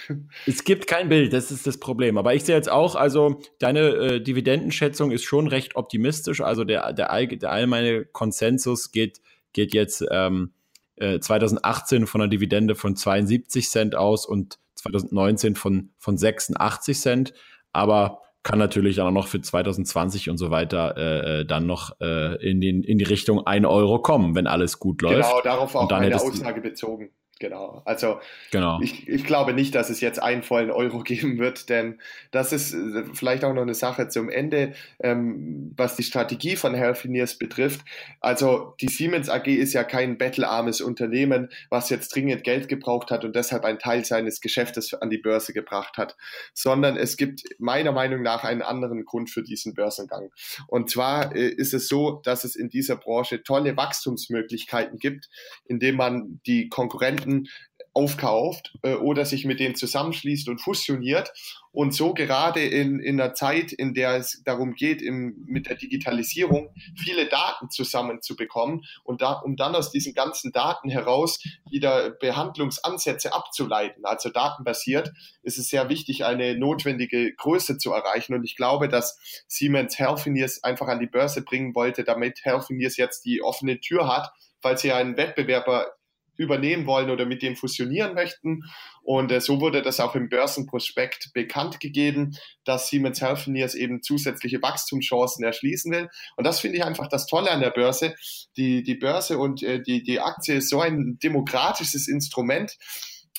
Es 0.46 0.64
gibt 0.64 0.88
kein 0.88 1.10
Bild, 1.10 1.34
das 1.34 1.52
ist 1.52 1.68
das 1.68 1.80
Problem. 1.80 2.18
Aber 2.18 2.34
ich 2.34 2.44
sehe 2.44 2.56
jetzt 2.56 2.70
auch, 2.70 2.96
also 2.96 3.42
deine 3.60 3.80
äh, 3.80 4.22
Dividendenschätzung 4.22 5.12
ist 5.12 5.24
schon 5.24 5.48
recht 5.48 5.76
optimistisch. 5.76 6.42
Also 6.42 6.64
der, 6.64 6.94
der, 6.94 7.28
der 7.28 7.52
allgemeine 7.52 8.06
Konsensus 8.06 8.92
geht, 8.92 9.22
geht 9.54 9.74
jetzt 9.74 10.06
ähm, 10.12 10.52
äh, 10.96 11.20
2018 11.20 12.08
von 12.08 12.22
einer 12.22 12.30
Dividende 12.30 12.76
von 12.76 12.96
72 12.96 13.70
Cent 13.70 13.96
aus 13.96 14.26
und 14.26 14.60
2019 14.76 15.56
von, 15.56 15.90
von 15.98 16.18
86 16.18 17.00
Cent. 17.00 17.34
Aber 17.74 18.22
kann 18.48 18.60
natürlich 18.60 18.96
dann 18.96 19.08
auch 19.08 19.12
noch 19.12 19.28
für 19.28 19.42
2020 19.42 20.30
und 20.30 20.38
so 20.38 20.50
weiter 20.50 20.96
äh, 20.96 21.42
äh, 21.42 21.46
dann 21.46 21.66
noch 21.66 22.00
äh, 22.00 22.42
in, 22.50 22.62
den, 22.62 22.82
in 22.82 22.98
die 22.98 23.04
Richtung 23.04 23.46
1 23.46 23.66
Euro 23.66 24.02
kommen, 24.02 24.36
wenn 24.36 24.48
alles 24.48 24.80
gut 24.80 25.02
läuft. 25.02 25.30
Genau, 25.30 25.42
darauf 25.42 25.76
auch 25.76 25.92
eine 25.92 26.16
Aussage 26.16 26.62
bezogen. 26.62 27.10
Genau. 27.40 27.82
Also 27.86 28.20
genau. 28.52 28.80
Ich, 28.82 29.08
ich 29.08 29.24
glaube 29.24 29.54
nicht, 29.54 29.76
dass 29.76 29.90
es 29.90 30.02
jetzt 30.02 30.22
einen 30.22 30.44
vollen 30.44 30.72
Euro 30.72 31.00
geben 31.04 31.38
wird, 31.38 31.70
denn 31.70 32.00
das 32.32 32.54
ist 32.54 32.74
äh, 32.74 33.04
vielleicht 33.14 33.44
auch 33.44 33.54
noch 33.54 33.62
eine 33.62 33.74
Sache 33.74 34.08
zum 34.08 34.30
Ende, 34.30 34.74
ähm, 35.00 35.74
was 35.78 35.96
die 35.96 36.04
Strategie 36.04 36.56
von 36.56 36.74
Healthineers 36.74 37.38
betrifft. 37.38 37.82
Also 38.22 38.74
die 38.82 38.88
Siemens 38.88 39.30
AG 39.30 39.48
ist 39.48 39.74
ja 39.74 39.84
kein 39.84 40.18
bettelarmes 40.18 40.82
Unternehmen, 40.82 41.50
was 41.70 41.90
jetzt 41.90 42.14
dringend 42.16 42.44
Geld 42.44 42.70
gebraucht 42.70 43.12
hat 43.12 43.24
und 43.24 43.36
deshalb 43.36 43.66
einen 43.66 43.80
Teil 43.80 44.04
seines 44.06 44.42
Geschäftes 44.42 44.94
an 44.94 45.10
die 45.10 45.18
Börse 45.18 45.54
gebracht 45.54 45.98
hat, 45.98 46.16
sondern 46.54 46.98
es 46.98 47.18
gibt 47.18 47.44
meiner 47.60 47.92
Meinung 47.92 48.22
nach 48.22 48.44
einen 48.44 48.62
anderen 48.62 49.06
Grund 49.06 49.30
für 49.30 49.44
diesen 49.44 49.74
Börsengang. 49.74 50.32
Und 50.68 50.90
zwar 50.90 51.36
äh, 51.36 51.48
ist 51.48 51.74
es 51.74 51.88
so, 51.88 52.22
dass 52.24 52.44
es 52.44 52.56
in 52.56 52.70
dieser 52.70 52.96
Branche 52.96 53.44
tolle 53.44 53.78
Wachstumsmöglichkeiten 53.78 54.98
gibt, 54.98 55.30
indem 55.66 55.96
man 55.96 56.40
die 56.46 56.70
Konkurrenten 56.70 57.27
Konkurrenten 57.28 57.50
aufkauft 57.94 58.78
äh, 58.84 58.94
oder 58.94 59.26
sich 59.26 59.44
mit 59.46 59.60
denen 59.60 59.74
zusammenschließt 59.74 60.50
und 60.50 60.62
fusioniert. 60.62 61.34
Und 61.72 61.96
so 61.96 62.14
gerade 62.14 62.62
in, 62.64 63.00
in 63.00 63.20
einer 63.20 63.34
Zeit, 63.34 63.72
in 63.72 63.96
der 63.96 64.18
es 64.18 64.44
darum 64.46 64.76
geht, 64.76 65.02
im, 65.02 65.44
mit 65.48 65.68
der 65.68 65.78
Digitalisierung 65.78 66.70
viele 66.96 67.28
Daten 67.28 67.72
zusammenzubekommen 67.72 68.84
und 69.04 69.22
da, 69.22 69.34
um 69.34 69.56
dann 69.56 69.76
aus 69.76 69.92
diesen 69.92 70.14
ganzen 70.14 70.52
Daten 70.52 70.90
heraus 70.90 71.40
wieder 71.72 72.12
Behandlungsansätze 72.12 73.34
abzuleiten, 73.34 74.06
also 74.06 74.30
datenbasiert, 74.30 75.12
ist 75.42 75.58
es 75.58 75.70
sehr 75.70 75.90
wichtig, 75.90 76.24
eine 76.24 76.56
notwendige 76.56 77.34
Größe 77.34 77.80
zu 77.80 77.92
erreichen. 77.94 78.36
Und 78.36 78.44
ich 78.44 78.56
glaube, 78.56 78.90
dass 78.90 79.20
Siemens 79.48 79.98
Healthineers 79.98 80.64
einfach 80.64 80.88
an 80.88 81.00
die 81.00 81.08
Börse 81.08 81.42
bringen 81.42 81.74
wollte, 81.74 82.04
damit 82.04 82.42
Healthineers 82.44 82.96
jetzt 82.98 83.26
die 83.26 83.42
offene 83.42 83.80
Tür 83.80 84.08
hat, 84.08 84.32
falls 84.62 84.82
sie 84.82 84.92
einen 84.92 85.18
Wettbewerber 85.18 85.97
übernehmen 86.38 86.86
wollen 86.86 87.10
oder 87.10 87.26
mit 87.26 87.42
dem 87.42 87.56
fusionieren 87.56 88.14
möchten. 88.14 88.64
Und 89.02 89.32
äh, 89.32 89.42
so 89.42 89.60
wurde 89.60 89.82
das 89.82 90.00
auch 90.00 90.16
im 90.16 90.30
Börsenprospekt 90.30 91.32
bekannt 91.34 91.80
gegeben, 91.80 92.38
dass 92.64 92.90
Siemens 92.90 93.22
Healthineers 93.22 93.76
eben 93.76 94.02
zusätzliche 94.02 94.62
Wachstumschancen 94.62 95.44
erschließen 95.44 95.92
will. 95.92 96.10
Und 96.36 96.46
das 96.46 96.60
finde 96.60 96.78
ich 96.78 96.86
einfach 96.86 97.08
das 97.08 97.26
Tolle 97.26 97.52
an 97.52 97.62
der 97.62 97.72
Börse. 97.72 98.16
Die, 98.56 98.84
die 98.84 98.96
Börse 98.96 99.38
und 99.38 99.64
äh, 99.64 99.82
die, 99.82 100.04
die 100.04 100.20
Aktie 100.20 100.56
ist 100.56 100.70
so 100.70 100.82
ein 100.82 101.18
demokratisches 101.22 102.08
Instrument, 102.08 102.78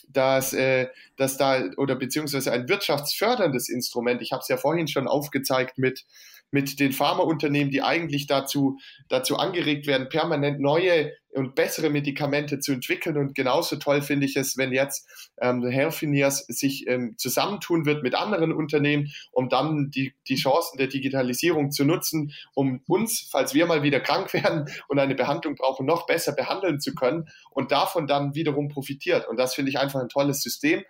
dass, 0.08 0.52
äh, 0.52 0.88
dass 1.16 1.36
da 1.36 1.64
oder 1.76 1.94
beziehungsweise 1.94 2.50
ein 2.52 2.68
wirtschaftsförderndes 2.68 3.68
Instrument. 3.68 4.22
Ich 4.22 4.32
habe 4.32 4.40
es 4.40 4.48
ja 4.48 4.56
vorhin 4.56 4.88
schon 4.88 5.06
aufgezeigt 5.06 5.78
mit 5.78 6.04
mit 6.50 6.80
den 6.80 6.92
Pharmaunternehmen, 6.92 7.70
die 7.70 7.82
eigentlich 7.82 8.26
dazu, 8.26 8.78
dazu 9.08 9.36
angeregt 9.36 9.86
werden, 9.86 10.08
permanent 10.08 10.60
neue 10.60 11.12
und 11.34 11.54
bessere 11.54 11.90
Medikamente 11.90 12.58
zu 12.58 12.72
entwickeln. 12.72 13.16
Und 13.16 13.34
genauso 13.34 13.76
toll 13.76 14.02
finde 14.02 14.26
ich 14.26 14.36
es, 14.36 14.56
wenn 14.56 14.72
jetzt 14.72 15.08
ähm, 15.40 15.64
Healthineers 15.66 16.46
sich 16.48 16.86
ähm, 16.88 17.14
zusammentun 17.18 17.86
wird 17.86 18.02
mit 18.02 18.14
anderen 18.14 18.52
Unternehmen, 18.52 19.12
um 19.32 19.48
dann 19.48 19.90
die, 19.90 20.14
die 20.28 20.36
Chancen 20.36 20.78
der 20.78 20.88
Digitalisierung 20.88 21.70
zu 21.70 21.84
nutzen, 21.84 22.32
um 22.54 22.82
uns, 22.86 23.28
falls 23.30 23.54
wir 23.54 23.66
mal 23.66 23.82
wieder 23.82 24.00
krank 24.00 24.32
werden 24.32 24.66
und 24.88 24.98
eine 24.98 25.14
Behandlung 25.14 25.54
brauchen, 25.54 25.86
noch 25.86 26.06
besser 26.06 26.32
behandeln 26.32 26.80
zu 26.80 26.94
können 26.94 27.28
und 27.50 27.72
davon 27.72 28.06
dann 28.06 28.34
wiederum 28.34 28.68
profitiert. 28.68 29.28
Und 29.28 29.38
das 29.38 29.54
finde 29.54 29.70
ich 29.70 29.78
einfach 29.78 30.00
ein 30.00 30.08
tolles 30.08 30.42
System 30.42 30.82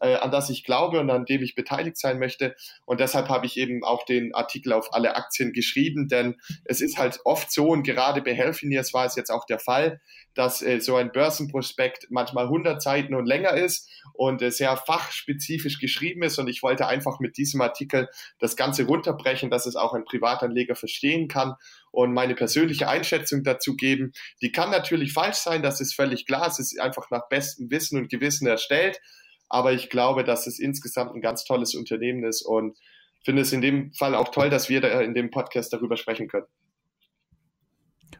äh, 0.00 0.14
an 0.14 0.30
das 0.30 0.50
ich 0.50 0.64
glaube 0.64 1.00
und 1.00 1.10
an 1.10 1.24
dem 1.24 1.42
ich 1.42 1.54
beteiligt 1.54 1.96
sein 1.96 2.18
möchte. 2.18 2.54
Und 2.84 3.00
deshalb 3.00 3.28
habe 3.28 3.46
ich 3.46 3.56
eben 3.56 3.84
auch 3.84 4.04
den 4.04 4.34
Artikel 4.34 4.72
auf 4.72 4.92
alle 4.92 5.16
Aktien 5.16 5.52
geschrieben, 5.52 6.08
denn 6.08 6.36
es 6.64 6.80
ist 6.80 6.98
halt 6.98 7.20
oft 7.24 7.50
so 7.50 7.68
und 7.68 7.82
gerade 7.82 8.22
bei 8.22 8.34
Healthineers 8.34 8.94
war 8.94 9.06
es 9.06 9.16
jetzt 9.16 9.30
auch 9.30 9.44
der 9.46 9.58
Fall, 9.58 10.00
dass 10.36 10.62
äh, 10.62 10.80
so 10.80 10.96
ein 10.96 11.12
Börsenprospekt 11.12 12.08
manchmal 12.10 12.44
100 12.44 12.80
Seiten 12.80 13.14
und 13.14 13.26
länger 13.26 13.54
ist 13.54 13.88
und 14.12 14.42
äh, 14.42 14.50
sehr 14.50 14.76
fachspezifisch 14.76 15.78
geschrieben 15.78 16.22
ist. 16.22 16.38
Und 16.38 16.48
ich 16.48 16.62
wollte 16.62 16.86
einfach 16.86 17.18
mit 17.20 17.38
diesem 17.38 17.60
Artikel 17.62 18.08
das 18.38 18.56
Ganze 18.56 18.84
runterbrechen, 18.84 19.50
dass 19.50 19.66
es 19.66 19.76
auch 19.76 19.94
ein 19.94 20.04
Privatanleger 20.04 20.74
verstehen 20.74 21.28
kann 21.28 21.54
und 21.90 22.12
meine 22.12 22.34
persönliche 22.34 22.88
Einschätzung 22.88 23.42
dazu 23.42 23.76
geben. 23.76 24.12
Die 24.42 24.52
kann 24.52 24.70
natürlich 24.70 25.12
falsch 25.12 25.38
sein, 25.38 25.62
das 25.62 25.80
ist 25.80 25.94
völlig 25.94 26.26
klar. 26.26 26.46
Es 26.46 26.58
ist 26.58 26.78
einfach 26.78 27.10
nach 27.10 27.28
bestem 27.28 27.70
Wissen 27.70 27.98
und 27.98 28.10
Gewissen 28.10 28.46
erstellt. 28.46 29.00
Aber 29.48 29.72
ich 29.72 29.90
glaube, 29.90 30.24
dass 30.24 30.46
es 30.46 30.58
insgesamt 30.58 31.14
ein 31.14 31.20
ganz 31.20 31.44
tolles 31.44 31.74
Unternehmen 31.74 32.24
ist 32.24 32.42
und 32.42 32.76
finde 33.24 33.42
es 33.42 33.52
in 33.52 33.60
dem 33.60 33.92
Fall 33.92 34.14
auch 34.14 34.28
toll, 34.28 34.50
dass 34.50 34.68
wir 34.68 34.80
da 34.80 35.00
in 35.00 35.14
dem 35.14 35.30
Podcast 35.30 35.72
darüber 35.72 35.96
sprechen 35.96 36.28
können. 36.28 36.46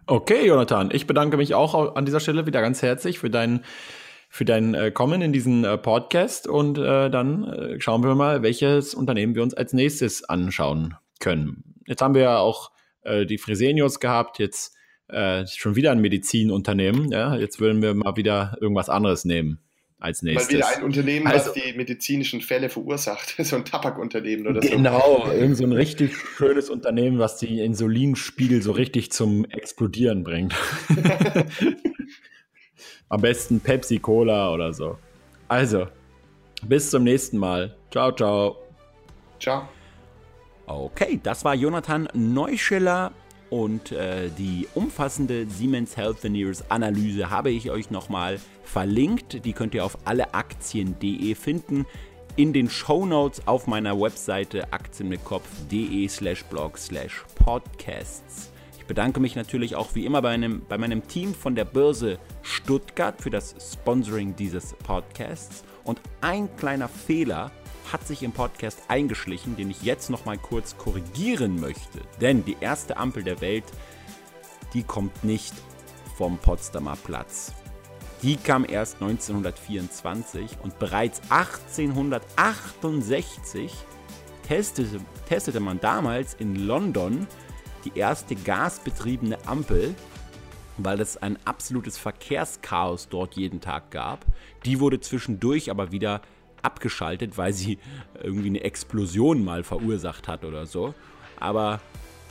Okay, 0.08 0.46
Jonathan, 0.46 0.90
ich 0.92 1.06
bedanke 1.06 1.36
mich 1.36 1.54
auch 1.54 1.96
an 1.96 2.04
dieser 2.04 2.20
Stelle 2.20 2.46
wieder 2.46 2.60
ganz 2.60 2.82
herzlich 2.82 3.18
für 3.18 3.30
dein, 3.30 3.64
für 4.28 4.44
dein 4.44 4.74
äh, 4.74 4.90
Kommen 4.92 5.22
in 5.22 5.32
diesen 5.32 5.64
äh, 5.64 5.78
Podcast 5.78 6.46
und 6.46 6.78
äh, 6.78 7.10
dann 7.10 7.76
schauen 7.78 8.04
wir 8.04 8.14
mal, 8.14 8.42
welches 8.42 8.94
Unternehmen 8.94 9.34
wir 9.34 9.42
uns 9.42 9.54
als 9.54 9.72
nächstes 9.72 10.22
anschauen 10.24 10.94
können. 11.18 11.74
Jetzt 11.86 12.02
haben 12.02 12.14
wir 12.14 12.22
ja 12.22 12.38
auch 12.38 12.70
die 13.08 13.38
Fresenius 13.38 14.00
gehabt, 14.00 14.40
jetzt 14.40 14.74
schon 15.08 15.76
wieder 15.76 15.92
ein 15.92 16.00
Medizinunternehmen. 16.00 17.12
Jetzt 17.38 17.60
würden 17.60 17.80
wir 17.80 17.94
mal 17.94 18.16
wieder 18.16 18.58
irgendwas 18.60 18.88
anderes 18.88 19.24
nehmen. 19.24 19.60
Als 19.98 20.22
nächstes. 20.22 20.52
Mal 20.52 20.58
wieder 20.58 20.68
ein 20.68 20.82
Unternehmen, 20.84 21.26
also, 21.26 21.46
was 21.46 21.54
die 21.54 21.72
medizinischen 21.72 22.40
Fälle 22.40 22.68
verursacht. 22.68 23.34
so 23.44 23.56
ein 23.56 23.64
Tabakunternehmen 23.64 24.46
oder 24.46 24.60
genau, 24.60 25.00
so. 25.00 25.22
Genau, 25.24 25.32
irgend 25.32 25.56
so 25.56 25.64
ein 25.64 25.72
richtig 25.72 26.16
schönes 26.16 26.70
Unternehmen, 26.70 27.18
was 27.18 27.38
die 27.38 27.60
Insulinspiegel 27.60 28.62
so 28.62 28.72
richtig 28.72 29.10
zum 29.12 29.44
Explodieren 29.46 30.24
bringt. 30.24 30.54
Am 33.08 33.20
besten 33.20 33.60
Pepsi 33.60 33.98
Cola 33.98 34.52
oder 34.52 34.72
so. 34.72 34.98
Also, 35.48 35.86
bis 36.62 36.90
zum 36.90 37.04
nächsten 37.04 37.38
Mal. 37.38 37.76
Ciao, 37.90 38.12
ciao. 38.12 38.56
Ciao. 39.38 39.68
Okay, 40.66 41.20
das 41.22 41.44
war 41.44 41.54
Jonathan 41.54 42.08
Neuschiller 42.12 43.12
und 43.50 43.92
äh, 43.92 44.28
die 44.36 44.66
umfassende 44.74 45.46
Siemens 45.48 45.96
Healthineers 45.96 46.70
Analyse 46.70 47.30
habe 47.30 47.50
ich 47.50 47.70
euch 47.70 47.90
nochmal 47.90 48.40
verlinkt. 48.64 49.44
Die 49.44 49.52
könnt 49.52 49.74
ihr 49.74 49.84
auf 49.84 49.98
alleaktien.de 50.04 51.34
finden. 51.34 51.86
In 52.34 52.52
den 52.52 52.68
Show 52.68 53.06
Notes 53.06 53.46
auf 53.46 53.66
meiner 53.66 53.98
Webseite 53.98 54.72
aktienmitkopf.de 54.72 56.06
slash 56.08 56.44
blog 56.44 56.76
slash 56.76 57.24
podcasts. 57.36 58.50
Ich 58.78 58.84
bedanke 58.84 59.20
mich 59.20 59.36
natürlich 59.36 59.74
auch 59.74 59.94
wie 59.94 60.04
immer 60.04 60.22
bei 60.22 60.36
meinem, 60.36 60.62
bei 60.68 60.76
meinem 60.76 61.06
Team 61.06 61.34
von 61.34 61.54
der 61.54 61.64
Börse 61.64 62.18
Stuttgart 62.42 63.20
für 63.20 63.30
das 63.30 63.54
Sponsoring 63.72 64.36
dieses 64.36 64.74
Podcasts. 64.74 65.64
Und 65.82 66.00
ein 66.20 66.54
kleiner 66.56 66.88
Fehler 66.88 67.52
hat 67.92 68.06
sich 68.06 68.22
im 68.22 68.32
Podcast 68.32 68.82
eingeschlichen, 68.88 69.56
den 69.56 69.70
ich 69.70 69.82
jetzt 69.82 70.10
noch 70.10 70.24
mal 70.24 70.38
kurz 70.38 70.76
korrigieren 70.76 71.60
möchte. 71.60 72.00
Denn 72.20 72.44
die 72.44 72.56
erste 72.60 72.96
Ampel 72.96 73.22
der 73.22 73.40
Welt, 73.40 73.64
die 74.74 74.82
kommt 74.82 75.22
nicht 75.24 75.54
vom 76.16 76.38
Potsdamer 76.38 76.96
Platz. 76.96 77.52
Die 78.22 78.36
kam 78.36 78.66
erst 78.68 79.02
1924 79.02 80.58
und 80.62 80.78
bereits 80.78 81.20
1868 81.28 83.72
testete, 84.46 85.00
testete 85.28 85.60
man 85.60 85.80
damals 85.80 86.34
in 86.34 86.56
London 86.56 87.26
die 87.84 87.98
erste 87.98 88.34
gasbetriebene 88.34 89.38
Ampel, 89.46 89.94
weil 90.78 91.00
es 91.00 91.16
ein 91.16 91.38
absolutes 91.44 91.98
Verkehrschaos 91.98 93.08
dort 93.08 93.34
jeden 93.34 93.60
Tag 93.60 93.90
gab. 93.90 94.24
Die 94.64 94.80
wurde 94.80 95.00
zwischendurch 95.00 95.70
aber 95.70 95.92
wieder 95.92 96.22
abgeschaltet, 96.66 97.38
weil 97.38 97.52
sie 97.52 97.78
irgendwie 98.22 98.48
eine 98.48 98.64
Explosion 98.64 99.44
mal 99.44 99.62
verursacht 99.62 100.28
hat 100.28 100.44
oder 100.44 100.66
so. 100.66 100.94
Aber 101.38 101.80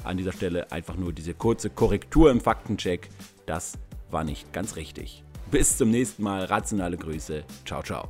an 0.03 0.17
dieser 0.17 0.31
Stelle 0.31 0.71
einfach 0.71 0.95
nur 0.95 1.13
diese 1.13 1.33
kurze 1.33 1.69
Korrektur 1.69 2.29
im 2.29 2.41
Faktencheck. 2.41 3.09
Das 3.45 3.73
war 4.11 4.23
nicht 4.23 4.53
ganz 4.53 4.75
richtig. 4.75 5.23
Bis 5.51 5.77
zum 5.77 5.89
nächsten 5.89 6.23
Mal. 6.23 6.45
Rationale 6.45 6.97
Grüße. 6.97 7.43
Ciao, 7.65 7.81
ciao. 7.81 8.09